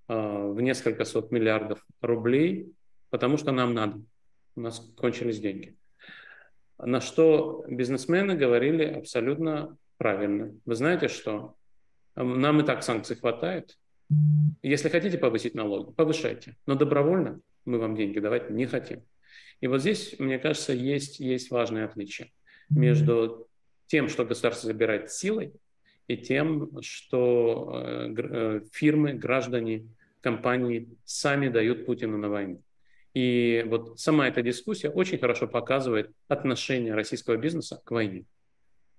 в 0.09 0.61
несколько 0.61 1.05
сот 1.05 1.31
миллиардов 1.31 1.85
рублей, 2.01 2.73
потому 3.11 3.37
что 3.37 3.53
нам 3.53 3.75
надо. 3.75 4.01
У 4.57 4.61
нас 4.61 4.81
кончились 4.97 5.40
деньги. 5.40 5.77
На 6.79 7.01
что 7.01 7.64
бизнесмены 7.69 8.35
говорили 8.35 8.85
абсолютно 8.85 9.77
правильно. 9.97 10.55
Вы 10.64 10.75
знаете 10.75 11.09
что? 11.09 11.55
Нам 12.17 12.61
и 12.61 12.64
так 12.64 12.83
санкций 12.83 13.17
хватает. 13.17 13.79
Если 14.62 14.88
хотите 14.88 15.19
повысить 15.19 15.55
налоги, 15.55 15.93
повышайте. 15.93 16.57
Но 16.67 16.75
добровольно 16.75 17.40
мы 17.64 17.79
вам 17.79 17.97
деньги 17.97 18.19
давать 18.19 18.51
не 18.51 18.67
хотим. 18.67 19.03
И 19.61 19.67
вот 19.67 19.81
здесь, 19.81 20.17
мне 20.19 20.38
кажется, 20.38 20.73
есть, 20.73 21.21
есть 21.21 21.51
важное 21.51 21.87
отличие 21.87 22.33
между 22.69 23.49
тем, 23.87 24.09
что 24.09 24.25
государство 24.25 24.67
забирает 24.67 25.11
силой, 25.11 25.53
и 26.07 26.17
тем, 26.17 26.71
что 26.83 27.71
э, 27.75 28.14
э, 28.17 28.61
фирмы, 28.73 29.14
граждане, 29.14 29.88
компании 30.21 30.88
сами 31.05 31.49
дают 31.49 31.87
Путину 31.87 32.19
на 32.19 32.29
войну. 32.29 32.62
И 33.14 33.64
вот 33.69 34.01
сама 34.01 34.29
эта 34.29 34.43
дискуссия 34.43 34.90
очень 34.90 35.19
хорошо 35.19 35.47
показывает 35.47 36.11
отношение 36.29 36.95
российского 36.95 37.37
бизнеса 37.37 37.81
к 37.85 37.90
войне. 37.90 38.25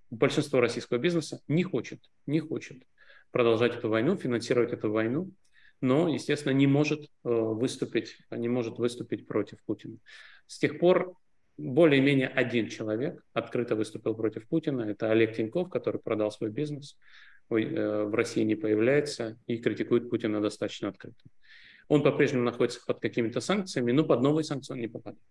Большинство 0.09 0.61
российского 0.61 0.97
бизнеса 0.97 1.41
не 1.47 1.63
хочет, 1.63 1.99
не 2.25 2.39
хочет 2.39 2.83
продолжать 3.31 3.75
эту 3.75 3.89
войну, 3.89 4.15
финансировать 4.15 4.71
эту 4.71 4.91
войну, 4.91 5.31
но, 5.81 6.07
естественно, 6.07 6.53
не 6.53 6.67
может 6.67 7.01
э, 7.01 7.07
выступить, 7.23 8.17
не 8.31 8.47
может 8.47 8.77
выступить 8.77 9.27
против 9.27 9.61
Путина. 9.65 9.97
С 10.47 10.59
тех 10.59 10.79
пор 10.79 11.15
более-менее 11.57 12.27
один 12.27 12.69
человек 12.69 13.23
открыто 13.33 13.75
выступил 13.75 14.15
против 14.15 14.47
Путина. 14.47 14.81
Это 14.81 15.11
Олег 15.11 15.35
Тиньков, 15.35 15.69
который 15.69 16.01
продал 16.01 16.31
свой 16.31 16.49
бизнес, 16.49 16.97
э, 17.49 18.03
в 18.03 18.13
России 18.13 18.43
не 18.43 18.55
появляется 18.55 19.37
и 19.47 19.57
критикует 19.57 20.09
Путина 20.09 20.41
достаточно 20.41 20.89
открыто. 20.89 21.17
Он 21.87 22.03
по-прежнему 22.03 22.43
находится 22.43 22.83
под 22.85 22.99
какими-то 22.99 23.39
санкциями, 23.39 23.91
но 23.91 24.03
под 24.03 24.21
новые 24.21 24.43
санкции 24.43 24.73
он 24.73 24.79
не 24.79 24.87
попадает. 24.87 25.21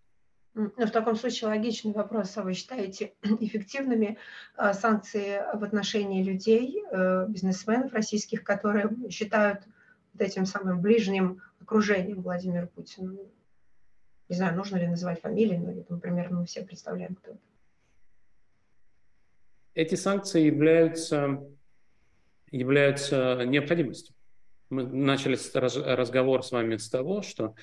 Ну, 0.55 0.71
в 0.77 0.91
таком 0.91 1.17
случае 1.17 1.49
логичный 1.49 1.91
вопрос, 1.91 2.37
а 2.37 2.43
вы 2.43 2.53
считаете 2.53 3.13
эффективными 3.41 4.17
а, 4.55 4.73
санкции 4.73 5.41
в 5.53 5.63
отношении 5.65 6.23
людей, 6.23 6.81
э, 6.89 7.25
бизнесменов 7.27 7.93
российских, 7.93 8.43
которые 8.43 8.89
считают 9.09 9.63
вот 10.13 10.21
этим 10.21 10.45
самым 10.45 10.79
ближним 10.79 11.41
окружением 11.59 12.21
Владимира 12.21 12.67
Путина? 12.67 13.17
Не 14.29 14.35
знаю, 14.35 14.55
нужно 14.55 14.77
ли 14.77 14.87
называть 14.87 15.21
фамилии, 15.21 15.57
но 15.57 15.85
например, 15.89 16.31
мы 16.31 16.45
все 16.45 16.63
представляем, 16.63 17.15
кто 17.15 17.31
это. 17.31 17.39
Эти 19.75 19.95
санкции 19.95 20.45
являются, 20.45 21.43
являются 22.49 23.43
необходимостью. 23.45 24.15
Мы 24.69 24.83
начали 24.83 25.37
разговор 25.93 26.43
с 26.43 26.51
вами 26.51 26.77
с 26.77 26.89
того, 26.89 27.21
что 27.21 27.55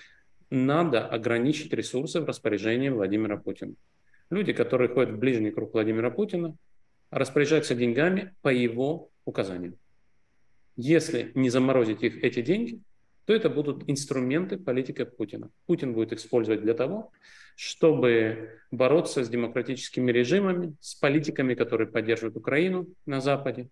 надо 0.50 1.06
ограничить 1.08 1.72
ресурсы 1.72 2.20
в 2.20 2.26
распоряжении 2.26 2.90
Владимира 2.90 3.38
Путина. 3.38 3.74
Люди, 4.30 4.52
которые 4.52 4.88
ходят 4.88 5.14
в 5.14 5.18
ближний 5.18 5.50
круг 5.50 5.72
Владимира 5.72 6.10
Путина, 6.10 6.54
распоряжаются 7.10 7.74
деньгами 7.74 8.34
по 8.42 8.48
его 8.50 9.10
указаниям. 9.24 9.76
Если 10.76 11.32
не 11.34 11.50
заморозить 11.50 12.02
их 12.02 12.22
эти 12.22 12.40
деньги, 12.42 12.80
то 13.24 13.32
это 13.32 13.48
будут 13.48 13.88
инструменты 13.88 14.56
политики 14.56 15.04
Путина. 15.04 15.50
Путин 15.66 15.92
будет 15.92 16.12
использовать 16.12 16.62
для 16.62 16.74
того, 16.74 17.12
чтобы 17.56 18.60
бороться 18.70 19.24
с 19.24 19.28
демократическими 19.28 20.10
режимами, 20.10 20.74
с 20.80 20.94
политиками, 20.94 21.54
которые 21.54 21.88
поддерживают 21.88 22.36
Украину 22.36 22.88
на 23.06 23.20
Западе. 23.20 23.68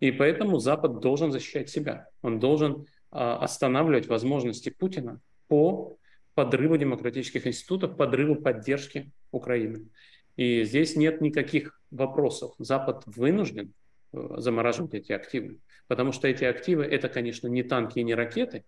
И 0.00 0.10
поэтому 0.12 0.58
Запад 0.58 1.00
должен 1.00 1.32
защищать 1.32 1.68
себя. 1.68 2.08
Он 2.22 2.38
должен 2.38 2.86
а, 3.10 3.36
останавливать 3.38 4.06
возможности 4.06 4.70
Путина 4.70 5.20
по 5.48 5.96
подрыву 6.34 6.76
демократических 6.76 7.46
институтов, 7.46 7.96
подрыву 7.96 8.36
поддержки 8.36 9.10
Украины. 9.30 9.88
И 10.36 10.64
здесь 10.64 10.96
нет 10.96 11.20
никаких 11.20 11.80
вопросов. 11.90 12.54
Запад 12.58 13.04
вынужден 13.06 13.72
э, 14.12 14.34
замораживать 14.38 14.94
эти 14.94 15.12
активы, 15.12 15.58
потому 15.86 16.10
что 16.10 16.26
эти 16.26 16.42
активы 16.42 16.84
это, 16.84 17.08
конечно, 17.08 17.46
не 17.46 17.62
танки 17.62 18.00
и 18.00 18.04
не 18.04 18.14
ракеты, 18.14 18.64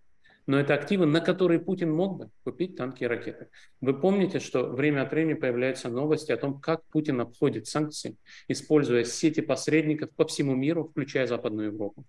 но 0.47 0.59
это 0.59 0.73
активы, 0.73 1.05
на 1.05 1.19
которые 1.19 1.59
Путин 1.59 1.91
мог 1.91 2.17
бы 2.17 2.29
купить 2.43 2.77
танки 2.77 3.03
и 3.03 3.07
ракеты. 3.07 3.49
Вы 3.81 3.99
помните, 3.99 4.39
что 4.39 4.63
время 4.63 5.03
от 5.03 5.11
времени 5.11 5.33
появляются 5.35 5.89
новости 5.89 6.31
о 6.31 6.37
том, 6.37 6.59
как 6.59 6.83
Путин 6.85 7.19
обходит 7.19 7.67
санкции, 7.67 8.15
используя 8.47 9.03
сети 9.03 9.41
посредников 9.41 10.09
по 10.15 10.25
всему 10.25 10.55
миру, 10.55 10.85
включая 10.85 11.27
Западную 11.27 11.67
Европу. 11.67 12.05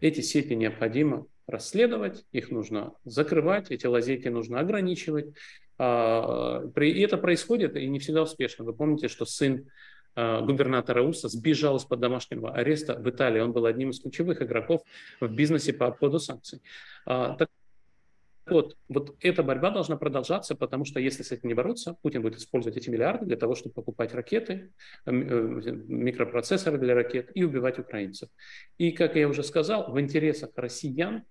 Эти 0.00 0.20
сети 0.20 0.54
необходимо 0.54 1.26
расследовать, 1.46 2.24
их 2.32 2.50
нужно 2.50 2.94
закрывать, 3.04 3.70
эти 3.70 3.86
лазейки 3.86 4.28
нужно 4.28 4.58
ограничивать. 4.58 5.32
А, 5.78 6.62
и 6.76 7.00
это 7.00 7.18
происходит 7.18 7.76
и 7.76 7.86
не 7.88 8.00
всегда 8.00 8.22
успешно. 8.22 8.64
Вы 8.64 8.74
помните, 8.74 9.06
что 9.06 9.24
сын 9.24 9.68
а, 10.16 10.40
губернатора 10.40 11.02
УСА 11.02 11.28
сбежал 11.28 11.76
из-под 11.76 12.00
домашнего 12.00 12.52
ареста 12.52 12.94
в 12.94 13.08
Италии. 13.08 13.40
Он 13.40 13.52
был 13.52 13.64
одним 13.64 13.90
из 13.90 14.00
ключевых 14.00 14.42
игроков 14.42 14.82
в 15.20 15.32
бизнесе 15.32 15.72
по 15.72 15.86
обходу 15.86 16.18
санкций. 16.18 16.60
А, 17.06 17.36
вот, 18.46 18.76
вот 18.88 19.16
эта 19.20 19.42
борьба 19.42 19.70
должна 19.70 19.96
продолжаться, 19.96 20.54
потому 20.54 20.84
что 20.84 21.00
если 21.00 21.22
с 21.22 21.32
этим 21.32 21.48
не 21.48 21.54
бороться, 21.54 21.96
Путин 22.02 22.22
будет 22.22 22.36
использовать 22.36 22.76
эти 22.76 22.88
миллиарды 22.88 23.26
для 23.26 23.36
того, 23.36 23.54
чтобы 23.54 23.74
покупать 23.74 24.14
ракеты, 24.14 24.72
э, 25.04 25.10
микропроцессоры 25.10 26.78
для 26.78 26.94
ракет 26.94 27.30
и 27.34 27.42
убивать 27.44 27.78
украинцев. 27.78 28.28
И, 28.78 28.92
как 28.92 29.16
я 29.16 29.28
уже 29.28 29.42
сказал, 29.42 29.90
в 29.90 30.00
интересах 30.00 30.50
россиян 30.56 31.24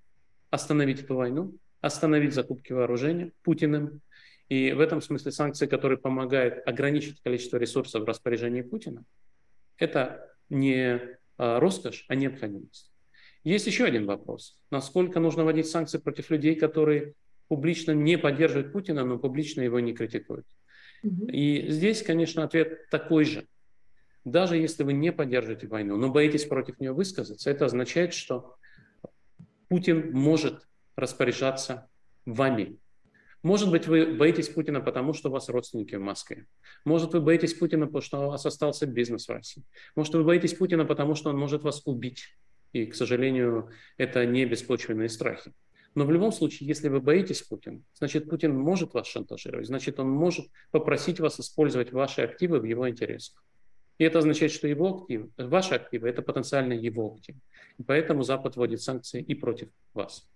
остановить 0.49 1.04
эту 1.04 1.15
войну, 1.15 1.58
остановить 1.82 2.34
закупки 2.34 2.73
вооружения 2.73 3.32
Путиным. 3.43 4.01
И 4.49 4.73
в 4.73 4.80
этом 4.80 5.01
смысле 5.01 5.32
санкции, 5.32 5.65
которые 5.67 5.97
помогают 5.97 6.67
ограничить 6.67 7.21
количество 7.21 7.58
ресурсов 7.58 8.04
в 8.04 8.06
распоряжении 8.06 8.62
Путина, 8.62 9.04
это 9.78 10.32
не 10.49 11.17
а, 11.38 11.60
роскошь, 11.60 12.06
а 12.08 12.15
необходимость. 12.15 12.94
Есть 13.45 13.67
еще 13.67 13.86
один 13.86 14.08
вопрос. 14.08 14.58
Насколько 14.71 15.19
нужно 15.19 15.45
вводить 15.45 15.67
санкции 15.67 15.99
против 15.99 16.31
людей, 16.31 16.55
которые 16.55 17.13
публично 17.47 17.91
не 17.91 18.17
поддерживают 18.17 18.73
Путина, 18.73 19.05
но 19.05 19.19
публично 19.19 19.62
его 19.62 19.79
не 19.79 19.93
критикуют? 19.93 20.47
И 21.03 21.67
здесь, 21.69 22.01
конечно, 22.01 22.43
ответ 22.43 22.89
такой 22.89 23.23
же. 23.23 23.47
Даже 24.23 24.58
если 24.58 24.81
вы 24.84 24.93
не 24.93 25.12
поддерживаете 25.12 25.67
войну, 25.67 25.95
но 25.95 26.10
боитесь 26.10 26.45
против 26.45 26.79
нее 26.79 26.91
высказаться, 26.91 27.51
это 27.51 27.65
означает, 27.65 28.15
что 28.15 28.55
Путин 29.69 30.12
может 30.12 30.67
распоряжаться 30.95 31.88
вами. 32.25 32.79
Может 33.43 33.69
быть, 33.69 33.86
вы 33.86 34.08
боитесь 34.15 34.49
Путина, 34.49 34.81
потому 34.81 35.13
что 35.13 35.29
у 35.29 35.31
вас 35.31 35.49
родственники 35.49 35.93
в 35.93 36.01
Москве. 36.01 36.47
Может, 36.84 37.13
вы 37.13 37.21
боитесь 37.21 37.53
Путина, 37.53 37.86
потому 37.86 38.01
что 38.01 38.25
у 38.25 38.27
вас 38.29 38.43
остался 38.43 38.88
бизнес 38.88 39.27
в 39.27 39.31
России. 39.31 39.63
Может, 39.95 40.15
вы 40.15 40.23
боитесь 40.23 40.55
Путина, 40.55 40.84
потому 40.84 41.13
что 41.13 41.29
он 41.29 41.38
может 41.38 41.62
вас 41.62 41.84
убить. 41.86 42.36
И, 42.75 42.88
к 42.88 42.95
сожалению, 42.95 43.69
это 43.95 44.25
не 44.25 44.43
беспочвенные 44.43 45.07
страхи. 45.07 45.53
Но 45.95 46.05
в 46.05 46.11
любом 46.11 46.33
случае, 46.33 46.67
если 46.67 46.89
вы 46.89 46.99
боитесь 46.99 47.41
Путина, 47.41 47.79
значит, 47.93 48.29
Путин 48.29 48.53
может 48.53 48.93
вас 48.93 49.07
шантажировать, 49.07 49.67
значит, 49.67 49.97
он 49.97 50.09
может 50.09 50.47
попросить 50.71 51.21
вас 51.21 51.39
использовать 51.39 51.93
ваши 51.93 52.21
активы 52.21 52.59
в 52.59 52.65
его 52.65 52.89
интересах. 52.89 53.41
И 53.97 54.03
это 54.03 54.19
означает, 54.19 54.51
что 54.51 54.67
его 54.67 54.93
активы, 54.93 55.29
ваши 55.38 55.73
активы, 55.73 56.09
это 56.09 56.21
потенциально 56.21 56.73
его 56.73 57.13
активы. 57.13 57.39
И 57.77 57.83
поэтому 57.83 58.23
Запад 58.23 58.57
вводит 58.57 58.81
санкции 58.81 59.21
и 59.21 59.35
против 59.35 59.69
вас. 59.93 60.27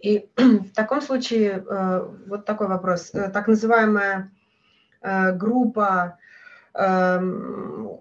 И 0.00 0.30
в 0.38 0.72
таком 0.72 1.02
случае 1.02 1.62
э, 1.68 2.08
вот 2.28 2.46
такой 2.46 2.68
вопрос. 2.68 3.14
Э, 3.14 3.28
так 3.28 3.46
называемая 3.46 4.32
э, 5.02 5.32
группа 5.36 6.18
эм, 6.72 8.00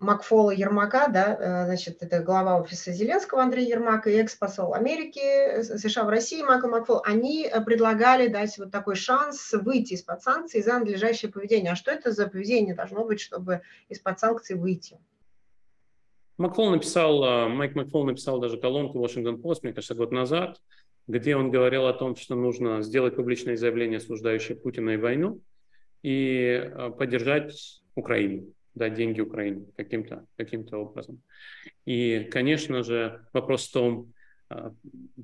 Макфола 0.00 0.52
Ермака, 0.52 1.08
да, 1.08 1.34
э, 1.34 1.64
значит, 1.66 2.02
это 2.04 2.20
глава 2.22 2.60
офиса 2.60 2.92
Зеленского 2.92 3.42
Андрей 3.42 3.66
Ермак 3.66 4.06
и 4.06 4.12
экс-посол 4.12 4.72
Америки, 4.72 5.18
э, 5.18 5.62
США 5.64 6.04
в 6.04 6.08
России 6.08 6.40
Майкл 6.40 6.68
Макфол, 6.68 7.02
они 7.04 7.46
э, 7.46 7.60
предлагали 7.62 8.28
дать 8.28 8.56
вот 8.58 8.70
такой 8.70 8.94
шанс 8.94 9.52
выйти 9.52 9.94
из-под 9.94 10.22
санкций 10.22 10.62
за 10.62 10.78
надлежащее 10.78 11.32
поведение. 11.32 11.72
А 11.72 11.76
что 11.76 11.90
это 11.90 12.12
за 12.12 12.28
поведение 12.28 12.76
должно 12.76 13.04
быть, 13.04 13.18
чтобы 13.18 13.62
из-под 13.88 14.20
санкций 14.20 14.54
выйти? 14.54 14.98
Макфол 16.36 16.70
написал, 16.70 17.48
Майк 17.48 17.74
Макфол 17.74 18.04
написал 18.04 18.38
даже 18.38 18.56
колонку 18.56 19.04
Washington 19.04 19.42
Post, 19.42 19.60
мне 19.64 19.72
кажется, 19.72 19.96
год 19.96 20.12
назад, 20.12 20.60
где 21.08 21.34
он 21.34 21.50
говорил 21.50 21.88
о 21.88 21.92
том, 21.92 22.14
что 22.14 22.36
нужно 22.36 22.82
сделать 22.82 23.16
публичное 23.16 23.56
заявление, 23.56 23.96
осуждающее 23.96 24.56
Путина 24.56 24.90
и 24.90 24.96
войну, 24.96 25.40
и 26.04 26.70
поддержать 26.96 27.82
Украину, 27.96 28.52
дать 28.78 28.94
деньги 28.94 29.20
Украине 29.20 29.66
каким-то 29.76 30.26
каким 30.36 30.66
образом. 30.72 31.20
И, 31.84 32.28
конечно 32.30 32.82
же, 32.82 33.24
вопрос 33.32 33.68
в 33.68 33.72
том, 33.72 34.12
а, 34.48 34.72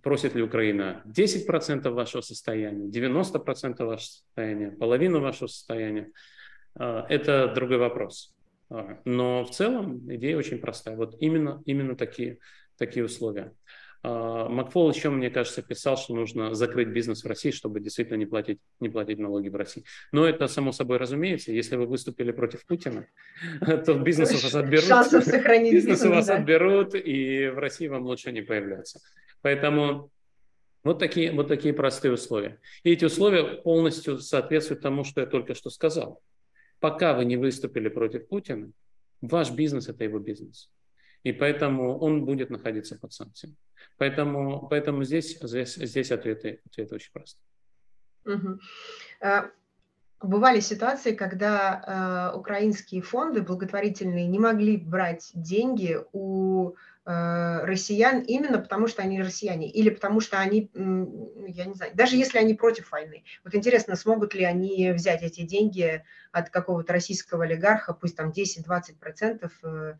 просит 0.02 0.34
ли 0.34 0.42
Украина 0.42 1.02
10% 1.06 1.94
вашего 1.94 2.20
состояния, 2.20 2.88
90% 2.88 3.86
вашего 3.86 4.06
состояния, 4.06 4.70
половину 4.70 5.20
вашего 5.20 5.46
состояния, 5.46 6.10
а, 6.74 7.06
это 7.08 7.52
другой 7.54 7.78
вопрос. 7.78 8.34
А, 8.70 9.00
но 9.04 9.44
в 9.44 9.50
целом 9.50 10.12
идея 10.14 10.36
очень 10.36 10.58
простая. 10.58 10.96
Вот 10.96 11.16
именно, 11.20 11.62
именно 11.64 11.96
такие, 11.96 12.38
такие 12.76 13.04
условия. 13.04 13.52
А, 14.06 14.50
Макфол 14.50 14.90
еще, 14.90 15.08
мне 15.08 15.30
кажется, 15.30 15.62
писал, 15.62 15.96
что 15.96 16.14
нужно 16.14 16.54
закрыть 16.54 16.88
бизнес 16.88 17.24
в 17.24 17.26
России, 17.26 17.50
чтобы 17.50 17.80
действительно 17.80 18.18
не 18.18 18.26
платить, 18.26 18.58
не 18.78 18.90
платить 18.90 19.18
налоги 19.18 19.48
в 19.48 19.56
России. 19.56 19.84
Но 20.12 20.26
это 20.26 20.46
само 20.46 20.72
собой 20.72 20.98
разумеется. 20.98 21.52
Если 21.52 21.76
вы 21.76 21.86
выступили 21.86 22.30
против 22.30 22.66
Путина, 22.66 23.06
то 23.60 23.94
бизнес 23.94 24.30
у 24.32 24.34
вас 24.34 24.54
отберут. 24.54 24.84
Бизнес 25.72 26.04
у 26.04 26.10
вас 26.10 26.28
отберут, 26.28 26.94
и 26.94 27.48
в 27.48 27.58
России 27.58 27.88
вам 27.88 28.04
лучше 28.04 28.30
не 28.30 28.42
появляться. 28.42 29.00
Поэтому 29.40 30.10
вот 30.82 30.98
такие, 30.98 31.32
вот 31.32 31.48
такие 31.48 31.72
простые 31.72 32.12
условия. 32.12 32.60
И 32.82 32.92
эти 32.92 33.06
условия 33.06 33.62
полностью 33.62 34.18
соответствуют 34.18 34.82
тому, 34.82 35.04
что 35.04 35.22
я 35.22 35.26
только 35.26 35.54
что 35.54 35.70
сказал. 35.70 36.20
Пока 36.78 37.14
вы 37.14 37.24
не 37.24 37.38
выступили 37.38 37.88
против 37.88 38.28
Путина, 38.28 38.70
ваш 39.22 39.50
бизнес– 39.50 39.88
это 39.88 40.04
его 40.04 40.18
бизнес. 40.18 40.70
И 41.22 41.32
поэтому 41.32 41.98
он 41.98 42.26
будет 42.26 42.50
находиться 42.50 42.98
под 42.98 43.14
санкциями. 43.14 43.56
Поэтому, 43.98 44.66
поэтому 44.68 45.04
здесь, 45.04 45.38
здесь, 45.40 45.74
здесь 45.74 46.10
ответы, 46.10 46.60
ответы 46.66 46.94
очень 46.94 47.12
простые. 47.12 47.42
Угу. 48.24 48.58
Бывали 50.24 50.60
ситуации, 50.60 51.14
когда 51.14 52.32
э, 52.32 52.38
украинские 52.38 53.02
фонды 53.02 53.42
благотворительные 53.42 54.26
не 54.26 54.38
могли 54.38 54.78
брать 54.78 55.30
деньги 55.34 55.98
у 56.12 56.72
э, 57.04 57.64
россиян 57.64 58.20
именно 58.20 58.58
потому, 58.58 58.86
что 58.86 59.02
они 59.02 59.20
россияне, 59.20 59.68
или 59.68 59.90
потому 59.90 60.20
что 60.20 60.38
они, 60.38 60.70
я 60.74 61.66
не 61.66 61.74
знаю, 61.74 61.92
даже 61.94 62.16
если 62.16 62.38
они 62.38 62.54
против 62.54 62.90
войны. 62.90 63.24
Вот 63.44 63.54
интересно, 63.54 63.96
смогут 63.96 64.34
ли 64.34 64.44
они 64.44 64.92
взять 64.92 65.22
эти 65.22 65.42
деньги 65.42 66.02
от 66.32 66.48
какого-то 66.48 66.94
российского 66.94 67.44
олигарха, 67.44 67.92
пусть 67.92 68.16
там 68.16 68.30
10-20%, 68.30 69.50
э, 69.62 69.94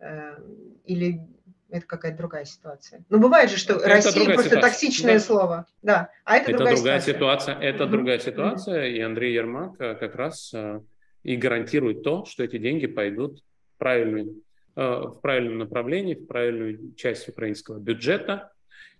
э, 0.00 0.36
или 0.84 1.26
это 1.70 1.86
какая-то 1.86 2.18
другая 2.18 2.44
ситуация. 2.44 3.04
Но 3.08 3.18
бывает 3.18 3.50
же, 3.50 3.56
что 3.56 3.74
это 3.74 3.88
Россия 3.88 4.24
просто 4.24 4.44
ситуация. 4.44 4.60
токсичное 4.60 5.14
да. 5.14 5.20
слово. 5.20 5.66
Да, 5.82 6.10
а 6.24 6.36
это, 6.36 6.50
это 6.50 6.58
другая, 6.58 6.76
другая 6.76 7.00
ситуация. 7.00 7.14
ситуация. 7.14 7.68
Это 7.68 7.84
угу. 7.84 7.92
другая 7.92 8.18
ситуация, 8.18 8.86
и 8.88 9.00
Андрей 9.00 9.34
Ермак 9.34 9.80
э, 9.80 9.94
как 9.94 10.14
раз 10.14 10.50
э, 10.54 10.80
и 11.22 11.36
гарантирует 11.36 12.02
то, 12.02 12.24
что 12.24 12.44
эти 12.44 12.58
деньги 12.58 12.86
пойдут 12.86 13.40
в 13.40 13.78
правильную, 13.78 14.42
э, 14.76 14.80
в 14.82 15.20
правильном 15.20 15.58
направлении, 15.58 16.14
в 16.14 16.26
правильную 16.26 16.94
часть 16.96 17.28
украинского 17.28 17.78
бюджета. 17.78 18.52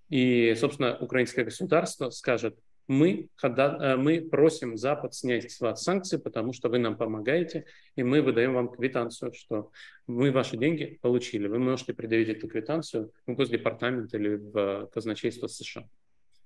И, 0.08 0.54
собственно, 0.58 0.96
украинское 0.98 1.44
государство 1.44 2.10
скажет, 2.10 2.58
мы, 2.88 3.28
э, 3.42 3.96
мы 3.96 4.20
просим 4.20 4.76
Запад 4.76 5.14
снять 5.14 5.50
с 5.50 5.60
вас 5.60 5.82
санкции, 5.82 6.16
потому 6.16 6.52
что 6.52 6.68
вы 6.68 6.78
нам 6.78 6.96
помогаете, 6.96 7.66
и 7.96 8.02
мы 8.02 8.20
выдаем 8.20 8.54
вам 8.54 8.68
квитанцию, 8.68 9.32
что 9.32 9.70
мы 10.06 10.32
ваши 10.32 10.56
деньги 10.56 10.98
получили. 11.00 11.46
Вы 11.46 11.58
можете 11.58 11.94
предъявить 11.94 12.28
эту 12.28 12.48
квитанцию 12.48 13.12
в 13.26 13.34
Госдепартамент 13.34 14.12
или 14.14 14.34
в 14.34 14.88
казначейство 14.92 15.46
США. 15.46 15.84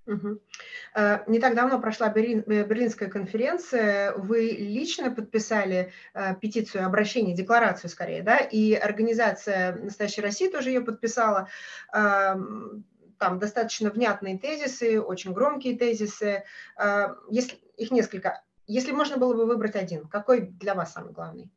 Угу. 0.07 0.39
Не 1.29 1.41
так 1.41 1.55
давно 1.55 1.81
прошла 1.81 2.11
Берлин, 2.11 2.45
э, 2.47 2.65
Берлинская 2.65 3.09
конференция. 3.09 4.13
Вы 4.13 4.51
лично 4.51 5.11
подписали 5.11 5.93
петицию, 6.43 6.85
обращение, 6.85 7.35
декларацию 7.35 7.89
скорее, 7.89 8.23
да, 8.23 8.37
и 8.37 8.75
организация 8.75 9.77
«Настоящая 9.77 10.21
Россия» 10.23 10.51
тоже 10.51 10.69
ее 10.69 10.83
подписала 10.83 11.49
там 13.25 13.39
достаточно 13.39 13.89
внятные 13.89 14.39
тезисы, 14.39 15.01
очень 15.01 15.33
громкие 15.33 15.79
тезисы. 15.79 16.45
А, 16.77 17.15
если, 17.31 17.57
их 17.79 17.91
несколько. 17.91 18.43
Если 18.67 18.93
можно 18.93 19.17
было 19.17 19.33
бы 19.33 19.47
выбрать 19.47 19.77
один, 19.77 20.07
какой 20.09 20.43
для 20.43 20.75
вас 20.75 20.93
самый 20.93 21.15
главный? 21.15 21.49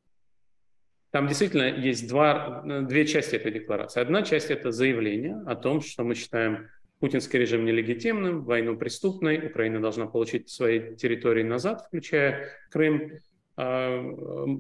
Там 1.12 1.28
действительно 1.28 1.64
есть 1.64 2.08
два, 2.08 2.64
две 2.84 3.06
части 3.06 3.36
этой 3.36 3.52
декларации. 3.52 4.00
Одна 4.00 4.22
часть– 4.22 4.50
это 4.50 4.72
заявление 4.72 5.42
о 5.46 5.56
том, 5.56 5.82
что 5.82 6.04
мы 6.06 6.16
считаем 6.16 6.70
путинский 7.00 7.38
режим 7.38 7.66
нелегитимным, 7.66 8.46
войну 8.46 8.78
преступной, 8.78 9.48
Украина 9.48 9.82
должна 9.82 10.06
получить 10.06 10.50
свои 10.50 10.96
территории 10.96 11.44
назад, 11.44 11.84
включая 11.88 12.50
Крым, 12.72 13.12
а, 13.58 14.02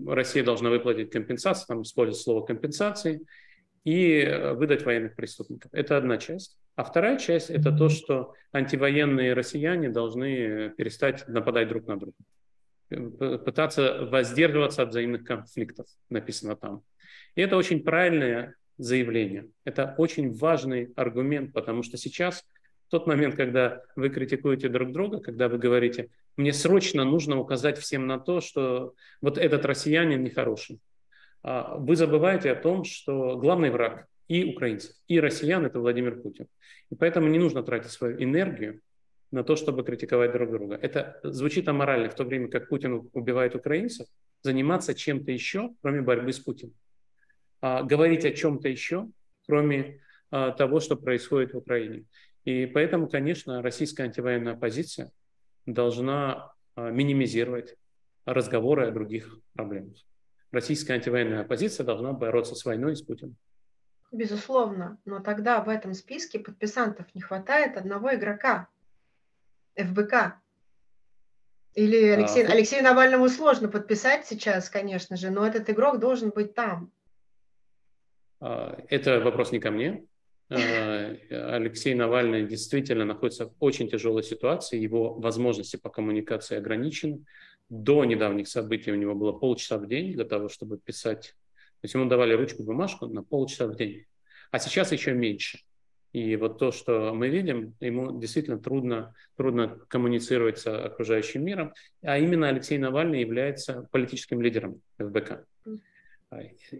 Россия 0.07 0.43
должна 0.43 0.69
выплатить 0.69 1.09
компенсации, 1.09 1.67
там 1.67 1.83
используется 1.83 2.23
слово 2.23 2.45
компенсации, 2.45 3.21
и 3.83 4.25
выдать 4.53 4.83
военных 4.83 5.15
преступников. 5.15 5.71
Это 5.73 5.97
одна 5.97 6.17
часть. 6.17 6.57
А 6.75 6.83
вторая 6.83 7.17
часть– 7.17 7.49
это 7.51 7.71
то, 7.71 7.89
что 7.89 8.33
антивоенные 8.53 9.33
россияне 9.33 9.89
должны 9.89 10.69
перестать 10.77 11.27
нападать 11.27 11.69
друг 11.69 11.87
на 11.87 11.97
друга, 11.97 13.37
пытаться 13.39 14.05
воздерживаться 14.05 14.83
от 14.83 14.89
взаимных 14.89 15.23
конфликтов, 15.23 15.87
написано 16.09 16.55
там. 16.55 16.83
И 17.35 17.41
это 17.41 17.57
очень 17.57 17.83
правильное 17.83 18.55
заявление. 18.77 19.49
Это 19.63 19.95
очень 19.97 20.31
важный 20.31 20.93
аргумент, 20.95 21.51
потому 21.53 21.81
что 21.81 21.97
сейчас, 21.97 22.43
в 22.87 22.91
тот 22.91 23.07
момент, 23.07 23.35
когда 23.35 23.81
вы 23.95 24.09
критикуете 24.09 24.69
друг 24.69 24.91
друга, 24.91 25.19
когда 25.19 25.49
вы 25.49 25.57
говорите, 25.57 26.09
мне 26.35 26.53
срочно 26.53 27.03
нужно 27.03 27.39
указать 27.39 27.79
всем 27.79 28.05
на 28.05 28.19
то, 28.19 28.39
что 28.39 28.93
вот 29.21 29.39
этот 29.39 29.65
россиянин 29.65 30.23
нехороший, 30.23 30.79
вы 31.43 31.95
забываете 31.95 32.52
о 32.52 32.56
том, 32.56 32.84
что 32.84 33.38
главный 33.38 33.69
враг 33.69 34.08
и 34.28 34.43
украинцев, 34.43 34.95
и 35.08 35.19
россиян– 35.19 35.65
это 35.65 35.80
Владимир 35.80 36.19
Путин. 36.21 36.47
И 36.89 36.95
поэтому 36.95 37.28
не 37.28 37.39
нужно 37.39 37.63
тратить 37.63 37.91
свою 37.91 38.21
энергию 38.21 38.82
на 39.32 39.43
то, 39.43 39.56
чтобы 39.56 39.84
критиковать 39.84 40.32
друг 40.32 40.52
друга. 40.52 40.80
Это 40.82 41.19
звучит 41.23 41.67
аморально, 41.67 42.10
в 42.10 42.15
то 42.15 42.23
время 42.23 42.50
как 42.50 42.69
Путин 42.69 43.10
убивает 43.13 43.56
украинцев, 43.56 44.08
заниматься 44.41 44.93
чем-то 44.93 45.32
еще, 45.32 45.71
кроме 45.82 46.02
борьбы 46.02 46.32
с 46.32 46.39
Путиным. 46.39 46.76
А, 47.62 47.84
говорить 47.84 48.26
о 48.26 48.32
чем-то 48.32 48.69
еще, 48.69 49.08
кроме 49.45 50.02
а, 50.32 50.52
того, 50.52 50.80
что 50.80 50.95
происходит 50.95 51.54
в 51.54 51.58
Украине. 51.58 52.06
И 52.45 52.65
поэтому, 52.65 53.08
конечно, 53.10 53.62
российская 53.62 54.04
антивоенная 54.04 54.54
оппозиция 54.54 55.12
должна 55.65 56.54
а, 56.76 56.89
минимизировать 56.91 57.76
разговоры 58.26 58.88
о 58.88 58.91
других 58.91 59.39
проблемах. 59.54 59.97
Российская 60.51 60.93
антивоенная 60.93 61.41
оппозиция 61.41 61.86
должна 61.86 62.13
бороться 62.13 62.55
с 62.55 62.63
войной 62.65 62.93
и 62.93 62.95
с 62.95 63.01
Путиным. 63.01 63.36
Безусловно, 64.12 64.97
но 65.05 65.19
тогда 65.19 65.62
в 65.62 65.67
этом 65.67 65.93
списке 65.93 66.39
подписантов 66.39 67.07
не 67.13 67.21
хватает 67.21 67.75
одного 67.75 68.15
игрока 68.15 68.69
ФБК. 69.75 70.39
Или 71.73 72.07
Алексей, 72.07 72.43
а, 72.45 72.51
Алексею 72.51 72.83
Навальному 72.83 73.27
сложно 73.29 73.67
подписать 73.67 74.25
сейчас, 74.25 74.69
конечно 74.69 75.17
же, 75.17 75.29
но 75.29 75.45
этот 75.45 75.69
игрок 75.69 75.99
должен 75.99 76.31
быть 76.31 76.55
там. 76.55 76.91
А, 78.39 78.79
это 78.89 79.19
вопрос 79.19 79.51
не 79.51 79.60
ко 79.60 79.71
мне. 79.71 80.05
А, 80.49 80.55
Алексей 81.29 81.93
Навальный 81.93 82.47
действительно 82.47 83.03
находится 83.03 83.47
в 83.47 83.55
очень 83.60 83.89
тяжелой 83.89 84.23
ситуации, 84.23 84.79
его 84.79 85.13
возможности 85.15 85.75
по 85.75 85.89
коммуникации 85.89 86.57
ограничены. 86.57 87.25
До 87.69 88.06
недавних 88.06 88.47
событий 88.47 88.91
у 88.91 88.95
него 88.95 89.13
было 89.15 89.32
полчаса 89.32 89.77
в 89.77 89.88
день 89.88 90.13
для 90.13 90.25
того, 90.25 90.49
чтобы 90.49 90.77
писать 90.77 91.36
то 91.82 91.86
есть 91.86 91.93
ему 91.93 92.06
давали 92.06 92.34
ручку, 92.34 92.63
бумажку 92.63 93.06
на 93.06 93.23
полчаса 93.23 93.67
в 93.67 93.75
день. 93.75 94.06
А 94.49 94.58
сейчас 94.58 94.91
еще 94.91 95.13
меньше. 95.13 95.60
И 96.12 96.36
вот 96.36 96.58
то, 96.58 96.71
что 96.71 97.13
мы 97.13 97.30
видим, 97.30 97.75
ему 97.80 98.19
действительно 98.19 98.58
трудно, 98.58 99.13
трудно 99.36 99.80
коммуницировать 99.88 100.58
с 100.58 100.65
окружающим 100.65 101.45
миром. 101.45 101.73
А 102.01 102.17
именно 102.17 102.47
Алексей 102.47 102.80
Навальный 102.80 103.21
является 103.21 103.88
политическим 103.91 104.41
лидером 104.41 104.82
ФБК. 104.97 105.45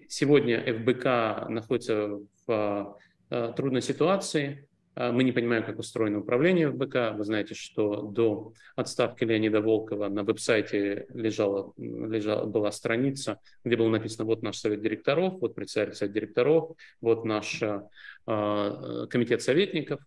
Сегодня 0.08 0.62
ФБК 0.62 1.48
находится 1.50 2.20
в 2.48 2.98
э, 3.30 3.54
трудной 3.56 3.84
ситуации. 3.84 4.68
А, 4.98 5.12
мы 5.12 5.24
не 5.24 5.32
понимаем, 5.32 5.64
как 5.64 5.78
устроено 5.78 6.20
управление 6.20 6.72
ФБК. 6.72 7.16
Вы 7.16 7.24
знаете, 7.24 7.54
что 7.54 8.02
до 8.02 8.54
отставки 8.76 9.24
Леонида 9.24 9.62
Волкова 9.62 10.10
на 10.10 10.24
веб-сайте 10.24 11.06
лежала, 11.14 11.72
лежала, 11.78 12.46
была 12.46 12.72
страница, 12.72 13.40
где 13.64 13.78
было 13.78 13.90
написано 13.90 14.26
вот 14.26 14.42
наш 14.42 14.58
совет 14.58 14.82
директоров, 14.82 15.40
вот 15.40 15.54
председатель 15.54 15.94
совета 15.94 16.16
директоров, 16.16 16.72
вот 17.00 17.26
наш 17.26 17.62
э, 17.62 17.82
комитет 18.26 19.44
советников. 19.44 20.02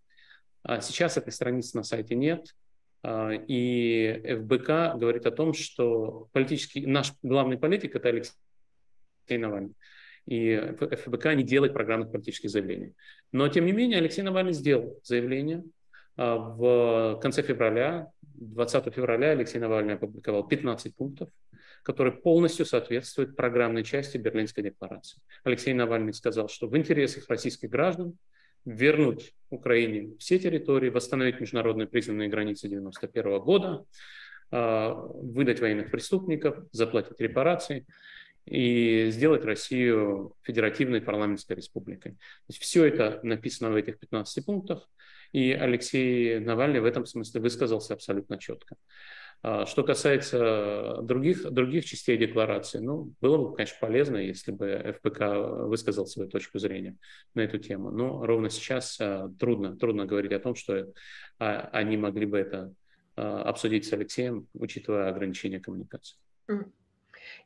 А 0.64 0.80
сейчас 0.80 1.16
этой 1.16 1.32
страницы 1.32 1.76
на 1.76 1.84
сайте 1.84 2.16
нет. 2.16 2.54
И 3.46 4.38
ФБК 4.42 4.98
говорит 4.98 5.24
о 5.24 5.30
том, 5.30 5.54
что 5.54 6.28
политический, 6.32 6.84
наш 6.84 7.14
главный 7.22 7.56
политик– 7.56 7.94
это 7.96 8.08
Алексей 8.08 8.34
Навальный. 9.38 9.72
И 10.30 10.76
ФБК 10.78 11.34
не 11.34 11.42
делает 11.42 11.74
программных 11.74 12.12
политических 12.12 12.50
заявлений. 12.50 12.94
Но, 13.32 13.48
тем 13.48 13.66
не 13.66 13.72
менее, 13.72 13.98
Алексей 13.98 14.22
Навальный 14.22 14.52
сделал 14.52 15.00
заявление. 15.02 15.64
А, 16.16 16.36
в 16.36 17.18
конце 17.20 17.42
февраля, 17.42 18.12
20 18.34 18.94
февраля 18.94 19.30
Алексей 19.30 19.58
Навальный 19.58 19.94
опубликовал 19.94 20.46
15 20.46 20.94
пунктов, 20.94 21.30
которые 21.82 22.14
полностью 22.14 22.64
соответствуют 22.64 23.34
программной 23.34 23.82
части 23.82 24.18
Берлинской 24.18 24.62
декларации. 24.62 25.20
Алексей 25.42 25.74
Навальный 25.74 26.14
сказал, 26.14 26.48
что 26.48 26.68
в 26.68 26.76
интересах 26.76 27.28
российских 27.28 27.68
граждан 27.68 28.16
вернуть 28.64 29.34
Украине 29.48 30.16
все 30.18 30.38
территории, 30.38 30.90
восстановить 30.90 31.40
международные 31.40 31.88
признанные 31.88 32.28
границы 32.28 32.68
1991 32.68 33.40
года, 33.40 33.84
а, 34.52 34.94
выдать 34.94 35.60
военных 35.60 35.90
преступников, 35.90 36.56
заплатить 36.70 37.18
репарации 37.18 37.84
и 38.50 39.10
сделать 39.10 39.44
Россию 39.44 40.34
федеративной 40.42 41.00
парламентской 41.00 41.54
республикой. 41.54 42.12
То 42.12 42.18
есть 42.48 42.60
все 42.60 42.84
это 42.84 43.20
написано 43.22 43.70
в 43.70 43.76
этих 43.76 43.98
15 44.00 44.44
пунктах, 44.44 44.90
и 45.32 45.52
Алексей 45.52 46.40
Навальный 46.40 46.80
в 46.80 46.84
этом 46.84 47.06
смысле 47.06 47.40
высказался 47.40 47.94
абсолютно 47.94 48.38
четко. 48.38 48.76
А, 49.42 49.64
что 49.66 49.84
касается 49.84 50.98
других, 51.02 51.48
других 51.50 51.84
частей 51.84 52.18
декларации, 52.18 52.78
ну, 52.78 53.14
было 53.20 53.38
бы, 53.38 53.54
конечно, 53.54 53.76
полезно, 53.80 54.16
если 54.16 54.50
бы 54.50 54.96
ФПК 54.98 55.20
высказал 55.68 56.06
свою 56.06 56.28
точку 56.28 56.58
зрения 56.58 56.96
на 57.34 57.42
эту 57.42 57.58
тему. 57.58 57.90
Но 57.90 58.26
ровно 58.26 58.50
сейчас 58.50 58.98
а, 59.00 59.30
трудно, 59.38 59.76
трудно 59.76 60.06
говорить 60.06 60.32
о 60.32 60.40
том, 60.40 60.56
что 60.56 60.92
а, 61.38 61.70
они 61.72 61.96
могли 61.96 62.26
бы 62.26 62.38
это 62.38 62.74
обсудить 63.16 63.84
с 63.84 63.92
Алексеем, 63.92 64.46
учитывая 64.54 65.10
ограничения 65.10 65.60
коммуникации. 65.60 66.16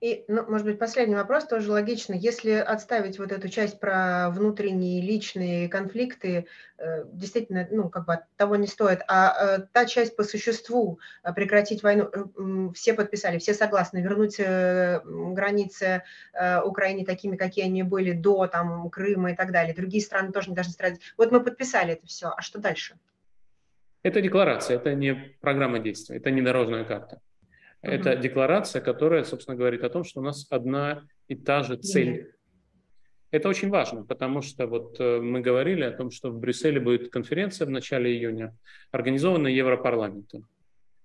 И, 0.01 0.25
ну, 0.29 0.45
может 0.49 0.67
быть, 0.67 0.79
последний 0.79 1.15
вопрос 1.15 1.47
тоже 1.47 1.71
логично. 1.71 2.15
Если 2.15 2.51
отставить 2.51 3.19
вот 3.19 3.33
эту 3.33 3.49
часть 3.49 3.81
про 3.81 4.31
внутренние 4.31 5.01
личные 5.01 5.69
конфликты, 5.69 6.47
э, 6.79 7.05
действительно, 7.13 7.67
ну, 7.71 7.89
как 7.89 8.07
бы 8.07 8.19
того 8.37 8.57
не 8.57 8.67
стоит, 8.67 9.01
а 9.09 9.59
э, 9.59 9.67
та 9.73 9.87
часть 9.87 10.17
по 10.17 10.25
существу, 10.25 10.99
э, 11.23 11.33
прекратить 11.33 11.83
войну, 11.83 12.73
все 12.75 12.95
подписали, 12.95 13.39
все 13.39 13.55
согласны, 13.55 13.99
вернуть 13.99 14.39
границы 14.39 16.03
Украине 16.65 17.05
такими, 17.05 17.37
какие 17.37 17.65
они 17.65 17.83
были 17.83 18.13
до 18.13 18.47
там, 18.47 18.91
Крыма 18.91 19.33
и 19.33 19.35
так 19.37 19.53
далее. 19.53 19.75
Другие 19.75 20.03
страны 20.03 20.33
тоже 20.33 20.51
не 20.51 20.55
должны 20.55 20.73
страдать. 20.73 21.01
Вот 21.17 21.33
мы 21.33 21.43
подписали 21.43 21.95
это 21.95 22.07
все, 22.07 22.33
а 22.37 22.43
что 22.43 22.59
дальше? 22.59 22.95
Это 24.03 24.21
декларация, 24.21 24.77
это 24.77 24.95
не 24.95 25.15
программа 25.41 25.79
действия, 25.79 26.17
это 26.17 26.31
не 26.31 26.43
дорожная 26.43 26.85
карта. 26.85 27.21
Это 27.85 28.17
декларация, 28.17 28.81
которая, 28.81 29.25
собственно, 29.25 29.57
говорит 29.57 29.85
о 29.85 29.91
том, 29.91 30.05
что 30.05 30.21
у 30.21 30.23
нас 30.23 30.47
одна 30.51 31.05
и 31.29 31.35
та 31.35 31.63
же 31.63 31.77
цель. 31.77 32.33
Это 33.31 33.49
очень 33.49 33.69
важно, 33.69 34.05
потому 34.05 34.43
что 34.43 34.67
вот 34.69 34.97
э, 35.01 35.21
мы 35.21 35.41
говорили 35.41 35.83
о 35.83 35.91
том, 35.91 36.13
что 36.13 36.31
в 36.31 36.39
Брюсселе 36.39 36.79
будет 36.79 37.11
конференция 37.11 37.67
в 37.67 37.71
начале 37.71 38.17
июня, 38.17 38.57
организованная 38.93 39.51
Европарламентом. 39.51 40.47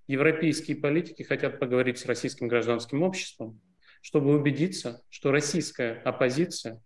Европейские 0.08 0.78
политики 0.78 1.24
хотят 1.24 1.60
поговорить 1.60 1.98
с 1.98 2.06
российским 2.06 2.48
гражданским 2.48 3.02
обществом, 3.02 3.60
чтобы 4.02 4.36
убедиться, 4.36 5.02
что 5.10 5.32
российская 5.32 6.02
оппозиция 6.06 6.80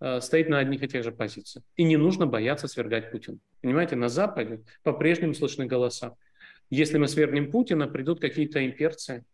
э, 0.00 0.20
стоит 0.20 0.48
на 0.48 0.58
одних 0.58 0.82
и 0.82 0.88
тех 0.88 1.04
же 1.04 1.12
позициях. 1.12 1.64
И 1.76 1.84
не 1.84 1.96
нужно 1.96 2.26
бояться 2.26 2.66
свергать 2.66 3.12
Путина. 3.12 3.38
Понимаете, 3.62 3.94
на 3.94 4.08
Западе 4.08 4.62
по-прежнему 4.82 5.34
слышны 5.34 5.66
голоса 5.66 6.16
если 6.70 6.98
мы 6.98 7.08
свергнем 7.08 7.50
Путина, 7.50 7.86
придут 7.86 8.20
какие-то 8.20 8.64
имперцы, 8.64 9.24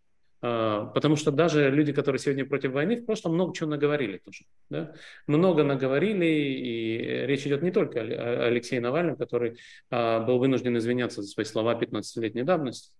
а, 0.44 0.86
потому 0.86 1.14
что 1.16 1.30
даже 1.30 1.70
люди, 1.70 1.92
которые 1.92 2.18
сегодня 2.18 2.44
против 2.44 2.72
войны, 2.72 2.96
в 2.96 3.06
прошлом 3.06 3.34
много 3.34 3.54
чего 3.54 3.70
наговорили 3.70 4.18
тоже. 4.18 4.44
Да? 4.70 4.92
Много 5.28 5.62
наговорили, 5.62 6.26
и 6.26 7.26
речь 7.26 7.46
идет 7.46 7.62
не 7.62 7.70
только 7.70 8.00
о 8.00 8.46
Алексее 8.46 8.80
Навальном, 8.80 9.16
который 9.16 9.56
а, 9.90 10.20
был 10.20 10.38
вынужден 10.38 10.76
извиняться 10.76 11.22
за 11.22 11.28
свои 11.28 11.44
слова 11.44 11.78
15-летней 11.80 12.42
давности, 12.42 12.92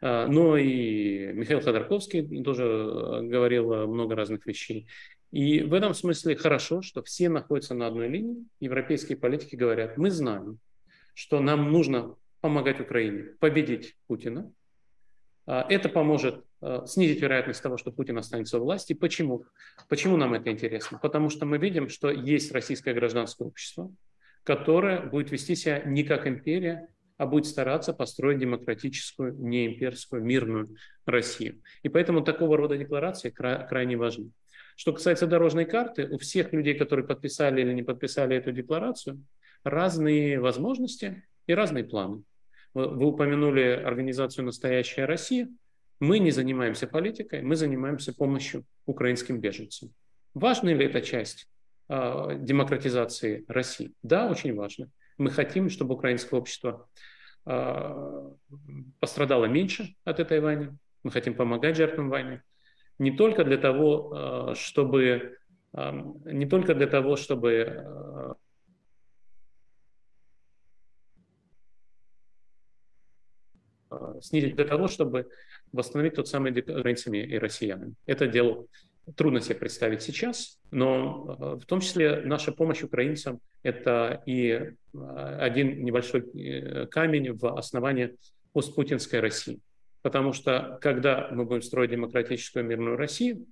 а, 0.00 0.28
но 0.28 0.56
и 0.56 1.32
Михаил 1.32 1.60
Ходорковский 1.60 2.42
тоже 2.44 3.20
говорил 3.24 3.88
много 3.88 4.14
разных 4.14 4.46
вещей. 4.46 4.86
И 5.32 5.62
в 5.62 5.74
этом 5.74 5.94
смысле 5.94 6.36
хорошо, 6.36 6.80
что 6.80 7.02
все 7.02 7.28
находятся 7.28 7.74
на 7.74 7.88
одной 7.88 8.08
линии. 8.08 8.44
Европейские 8.60 9.18
политики 9.18 9.56
говорят, 9.56 9.98
мы 9.98 10.12
знаем, 10.12 10.60
что 11.14 11.40
нам 11.40 11.72
нужно 11.72 12.14
помогать 12.44 12.78
Украине 12.78 13.22
победить 13.40 13.96
Путина. 14.06 14.52
А, 15.46 15.64
это 15.70 15.88
поможет 15.88 16.44
а, 16.60 16.84
снизить 16.84 17.22
вероятность 17.22 17.62
того, 17.62 17.78
что 17.78 17.90
Путин 17.90 18.18
останется 18.18 18.58
у 18.58 18.62
власти. 18.62 18.92
Почему? 18.92 19.46
Почему 19.88 20.18
нам 20.18 20.34
это 20.34 20.50
интересно? 20.50 20.98
Потому 21.00 21.30
что 21.30 21.46
мы 21.46 21.56
видим, 21.56 21.88
что 21.88 22.10
есть 22.10 22.52
российское 22.52 22.92
гражданское 22.92 23.44
общество, 23.44 23.90
которое 24.42 25.00
будет 25.00 25.30
вести 25.30 25.56
себя 25.56 25.80
не 25.86 26.04
как 26.04 26.26
империя, 26.26 26.86
а 27.16 27.24
будет 27.24 27.46
стараться 27.46 27.94
построить 27.94 28.40
демократическую, 28.40 29.34
не 29.38 29.64
имперскую, 29.64 30.22
мирную 30.22 30.68
Россию. 31.06 31.62
И 31.82 31.88
поэтому 31.88 32.20
такого 32.20 32.58
рода 32.58 32.76
декларации 32.76 33.30
кра- 33.30 33.66
крайне 33.66 33.96
важны. 33.96 34.32
Что 34.76 34.92
касается 34.92 35.26
дорожной 35.26 35.64
карты, 35.64 36.08
у 36.10 36.18
всех 36.18 36.52
людей, 36.52 36.74
которые 36.74 37.06
подписали 37.06 37.62
или 37.62 37.72
не 37.72 37.82
подписали 37.82 38.36
эту 38.36 38.52
декларацию, 38.52 39.24
разные 39.62 40.38
возможности 40.38 41.22
и 41.46 41.54
разные 41.54 41.84
планы. 41.84 42.22
Вы 42.74 43.06
упомянули 43.06 43.62
организацию 43.62 44.44
«Настоящая 44.44 45.04
Россия». 45.04 45.48
Мы 46.00 46.18
не 46.18 46.32
занимаемся 46.32 46.88
политикой, 46.88 47.42
мы 47.42 47.54
занимаемся 47.54 48.12
помощью 48.12 48.64
украинским 48.84 49.40
беженцам. 49.40 49.90
Важна 50.34 50.72
ли 50.72 50.84
эта 50.84 51.00
часть 51.00 51.48
э, 51.88 52.36
демократизации 52.40 53.44
России? 53.46 53.92
Да, 54.02 54.28
очень 54.28 54.54
важно. 54.56 54.90
Мы 55.18 55.30
хотим, 55.30 55.70
чтобы 55.70 55.94
украинское 55.94 56.38
общество 56.38 56.88
э, 57.46 58.30
пострадало 58.98 59.44
меньше 59.44 59.94
от 60.04 60.18
этой 60.18 60.40
войны. 60.40 60.76
Мы 61.04 61.12
хотим 61.12 61.34
помогать 61.34 61.76
жертвам 61.76 62.10
войны. 62.10 62.42
Не 62.98 63.12
только 63.16 63.44
для 63.44 63.56
того, 63.56 64.50
э, 64.50 64.54
чтобы 64.56 65.38
не 66.24 66.46
только 66.46 66.72
для 66.74 66.86
того, 66.86 67.16
чтобы 67.16 68.36
снизить 74.20 74.56
для 74.56 74.64
того, 74.64 74.88
чтобы 74.88 75.28
восстановить 75.72 76.14
тот 76.14 76.28
самый 76.28 76.52
границами 76.52 77.18
и 77.18 77.38
россиянами. 77.38 77.94
Это 78.06 78.26
дело 78.26 78.66
трудно 79.16 79.40
себе 79.40 79.56
представить 79.56 80.02
сейчас, 80.02 80.58
но 80.70 81.36
э, 81.38 81.62
в 81.62 81.66
том 81.66 81.80
числе 81.80 82.22
наша 82.24 82.52
помощь 82.52 82.82
украинцам– 82.82 83.40
это 83.62 84.22
и 84.26 84.50
э, 84.50 85.38
один 85.40 85.84
небольшой 85.84 86.86
камень 86.90 87.32
в 87.32 87.58
основании 87.58 88.16
постпутинской 88.52 89.20
России. 89.20 89.60
Потому 90.02 90.32
что 90.32 90.78
когда 90.80 91.28
мы 91.30 91.44
будем 91.44 91.62
строить 91.62 91.90
демократическую 91.90 92.64
мирную 92.64 92.96
Россию, 92.96 93.46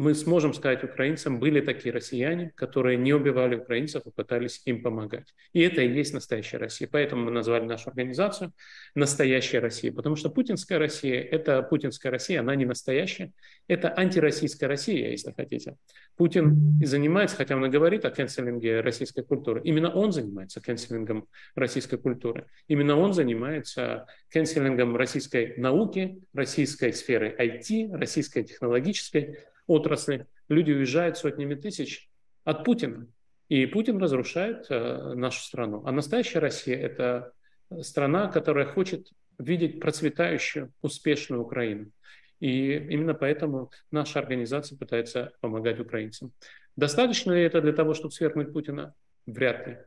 мы 0.00 0.14
сможем 0.14 0.54
сказать 0.54 0.82
украинцам, 0.82 1.38
были 1.38 1.60
такие 1.60 1.92
россияне, 1.92 2.52
которые 2.54 2.96
не 2.96 3.12
убивали 3.12 3.56
украинцев 3.56 4.02
и 4.06 4.10
пытались 4.10 4.62
им 4.64 4.82
помогать. 4.82 5.34
И 5.52 5.60
это 5.60 5.82
и 5.82 5.92
есть 5.92 6.14
настоящая 6.14 6.56
Россия. 6.56 6.88
Поэтому 6.90 7.26
мы 7.26 7.30
назвали 7.30 7.64
нашу 7.64 7.90
организацию 7.90 8.54
«Настоящая 8.94 9.58
Россия», 9.58 9.92
потому 9.92 10.16
что 10.16 10.30
путинская 10.30 10.78
Россия– 10.78 11.20
это 11.30 11.62
путинская 11.62 12.10
Россия, 12.10 12.40
она 12.40 12.54
не 12.54 12.64
настоящая, 12.64 13.32
это 13.68 13.92
антироссийская 13.94 14.70
Россия, 14.70 15.10
если 15.10 15.32
хотите. 15.32 15.76
Путин 16.16 16.80
и 16.80 16.86
занимается, 16.86 17.36
хотя 17.36 17.56
он 17.56 17.66
и 17.66 17.68
говорит 17.68 18.06
о 18.06 18.10
кэнселинге 18.10 18.80
российской 18.80 19.22
культуры, 19.22 19.60
именно 19.64 19.90
он 19.90 20.12
занимается 20.12 20.62
кэнселингом 20.62 21.28
российской 21.54 21.98
культуры, 21.98 22.46
именно 22.68 22.96
он 22.96 23.12
занимается 23.12 24.06
кэнселингом 24.30 24.96
российской 24.96 25.58
науки, 25.58 26.22
российской 26.32 26.94
сферы 26.94 27.36
IT, 27.38 27.94
российской 27.94 28.44
технологической 28.44 29.40
отрасли, 29.70 30.26
люди 30.48 30.72
уезжают 30.72 31.16
сотнями 31.16 31.54
тысяч 31.54 32.08
от 32.44 32.64
Путина. 32.64 33.06
И 33.48 33.66
Путин 33.66 33.98
разрушает 33.98 34.66
э, 34.68 35.14
нашу 35.14 35.42
страну. 35.42 35.82
А 35.86 35.92
настоящая 35.92 36.40
Россия– 36.40 36.76
это 36.78 37.32
страна, 37.82 38.28
которая 38.28 38.66
хочет 38.66 39.08
видеть 39.38 39.80
процветающую, 39.80 40.72
успешную 40.82 41.42
Украину. 41.42 41.90
И 42.40 42.74
именно 42.74 43.14
поэтому 43.14 43.70
наша 43.90 44.18
организация 44.18 44.76
пытается 44.78 45.32
помогать 45.40 45.78
украинцам. 45.80 46.32
Достаточно 46.76 47.32
ли 47.32 47.42
это 47.42 47.60
для 47.60 47.72
того, 47.72 47.94
чтобы 47.94 48.12
свергнуть 48.12 48.52
Путина? 48.52 48.94
Вряд 49.26 49.66
ли. 49.66 49.78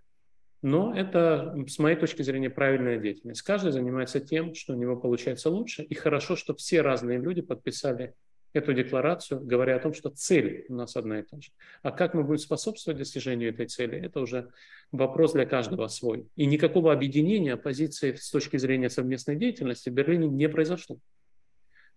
Но 0.62 0.96
это, 0.96 1.56
с 1.68 1.78
моей 1.80 1.98
точки 1.98 2.22
зрения, 2.22 2.50
правильная 2.50 2.98
деятельность. 2.98 3.42
Каждый 3.42 3.72
занимается 3.72 4.22
тем, 4.22 4.56
что 4.56 4.74
у 4.74 4.78
него 4.78 4.96
получается 4.96 5.50
лучше. 5.50 5.84
И 5.84 5.94
хорошо, 5.94 6.36
что 6.38 6.56
все 6.56 6.82
разные 6.82 7.18
люди 7.18 7.42
подписали 7.42 8.14
эту 8.54 8.74
декларацию, 8.74 9.42
говоря 9.42 9.76
о 9.76 9.80
том, 9.80 9.94
что 9.94 10.10
цель 10.10 10.66
у 10.70 10.76
нас 10.76 10.96
одна 10.96 11.20
и 11.20 11.24
та 11.24 11.42
же. 11.42 11.52
А 11.82 11.92
как 11.92 12.14
мы 12.14 12.24
будем 12.24 12.40
способствовать 12.40 13.00
достижению 13.00 13.50
этой 13.50 13.66
цели, 13.66 14.00
это 14.00 14.20
уже 14.20 14.50
вопрос 14.92 15.34
для 15.34 15.46
каждого 15.46 15.88
свой. 15.88 16.28
И 16.36 16.46
никакого 16.46 16.94
объединения 16.94 17.54
оппозиции 17.54 18.14
с 18.14 18.30
точки 18.30 18.58
зрения 18.58 18.90
совместной 18.90 19.36
деятельности 19.36 19.90
в 19.90 19.94
Берлине 19.94 20.28
не 20.28 20.48
произошло. 20.48 21.00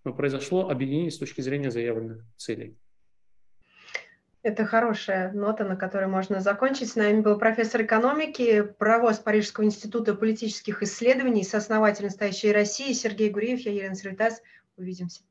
Но 0.04 0.14
произошло 0.14 0.70
объединение 0.70 1.10
с 1.10 1.18
точки 1.18 1.42
зрения 1.42 1.70
заявленных 1.70 2.24
целей. 2.36 2.76
Это 4.42 4.64
хорошая 4.64 5.32
нота, 5.32 5.64
на 5.64 5.74
которой 5.74 6.06
можно 6.06 6.40
закончить. 6.40 6.90
С 6.90 6.94
нами 6.94 7.20
был 7.20 7.36
профессор 7.36 7.82
экономики, 7.82 8.62
правоз 8.62 9.18
Парижского 9.18 9.64
института 9.64 10.14
политических 10.14 10.84
исследований, 10.84 11.42
сооснователь 11.42 12.04
настоящей 12.04 12.52
России 12.52 12.92
Сергей 12.92 13.28
Гуриев. 13.28 13.58
Я 13.58 13.72
Елена 13.72 13.96
Сритас. 13.96 14.40
Увидимся. 14.76 15.22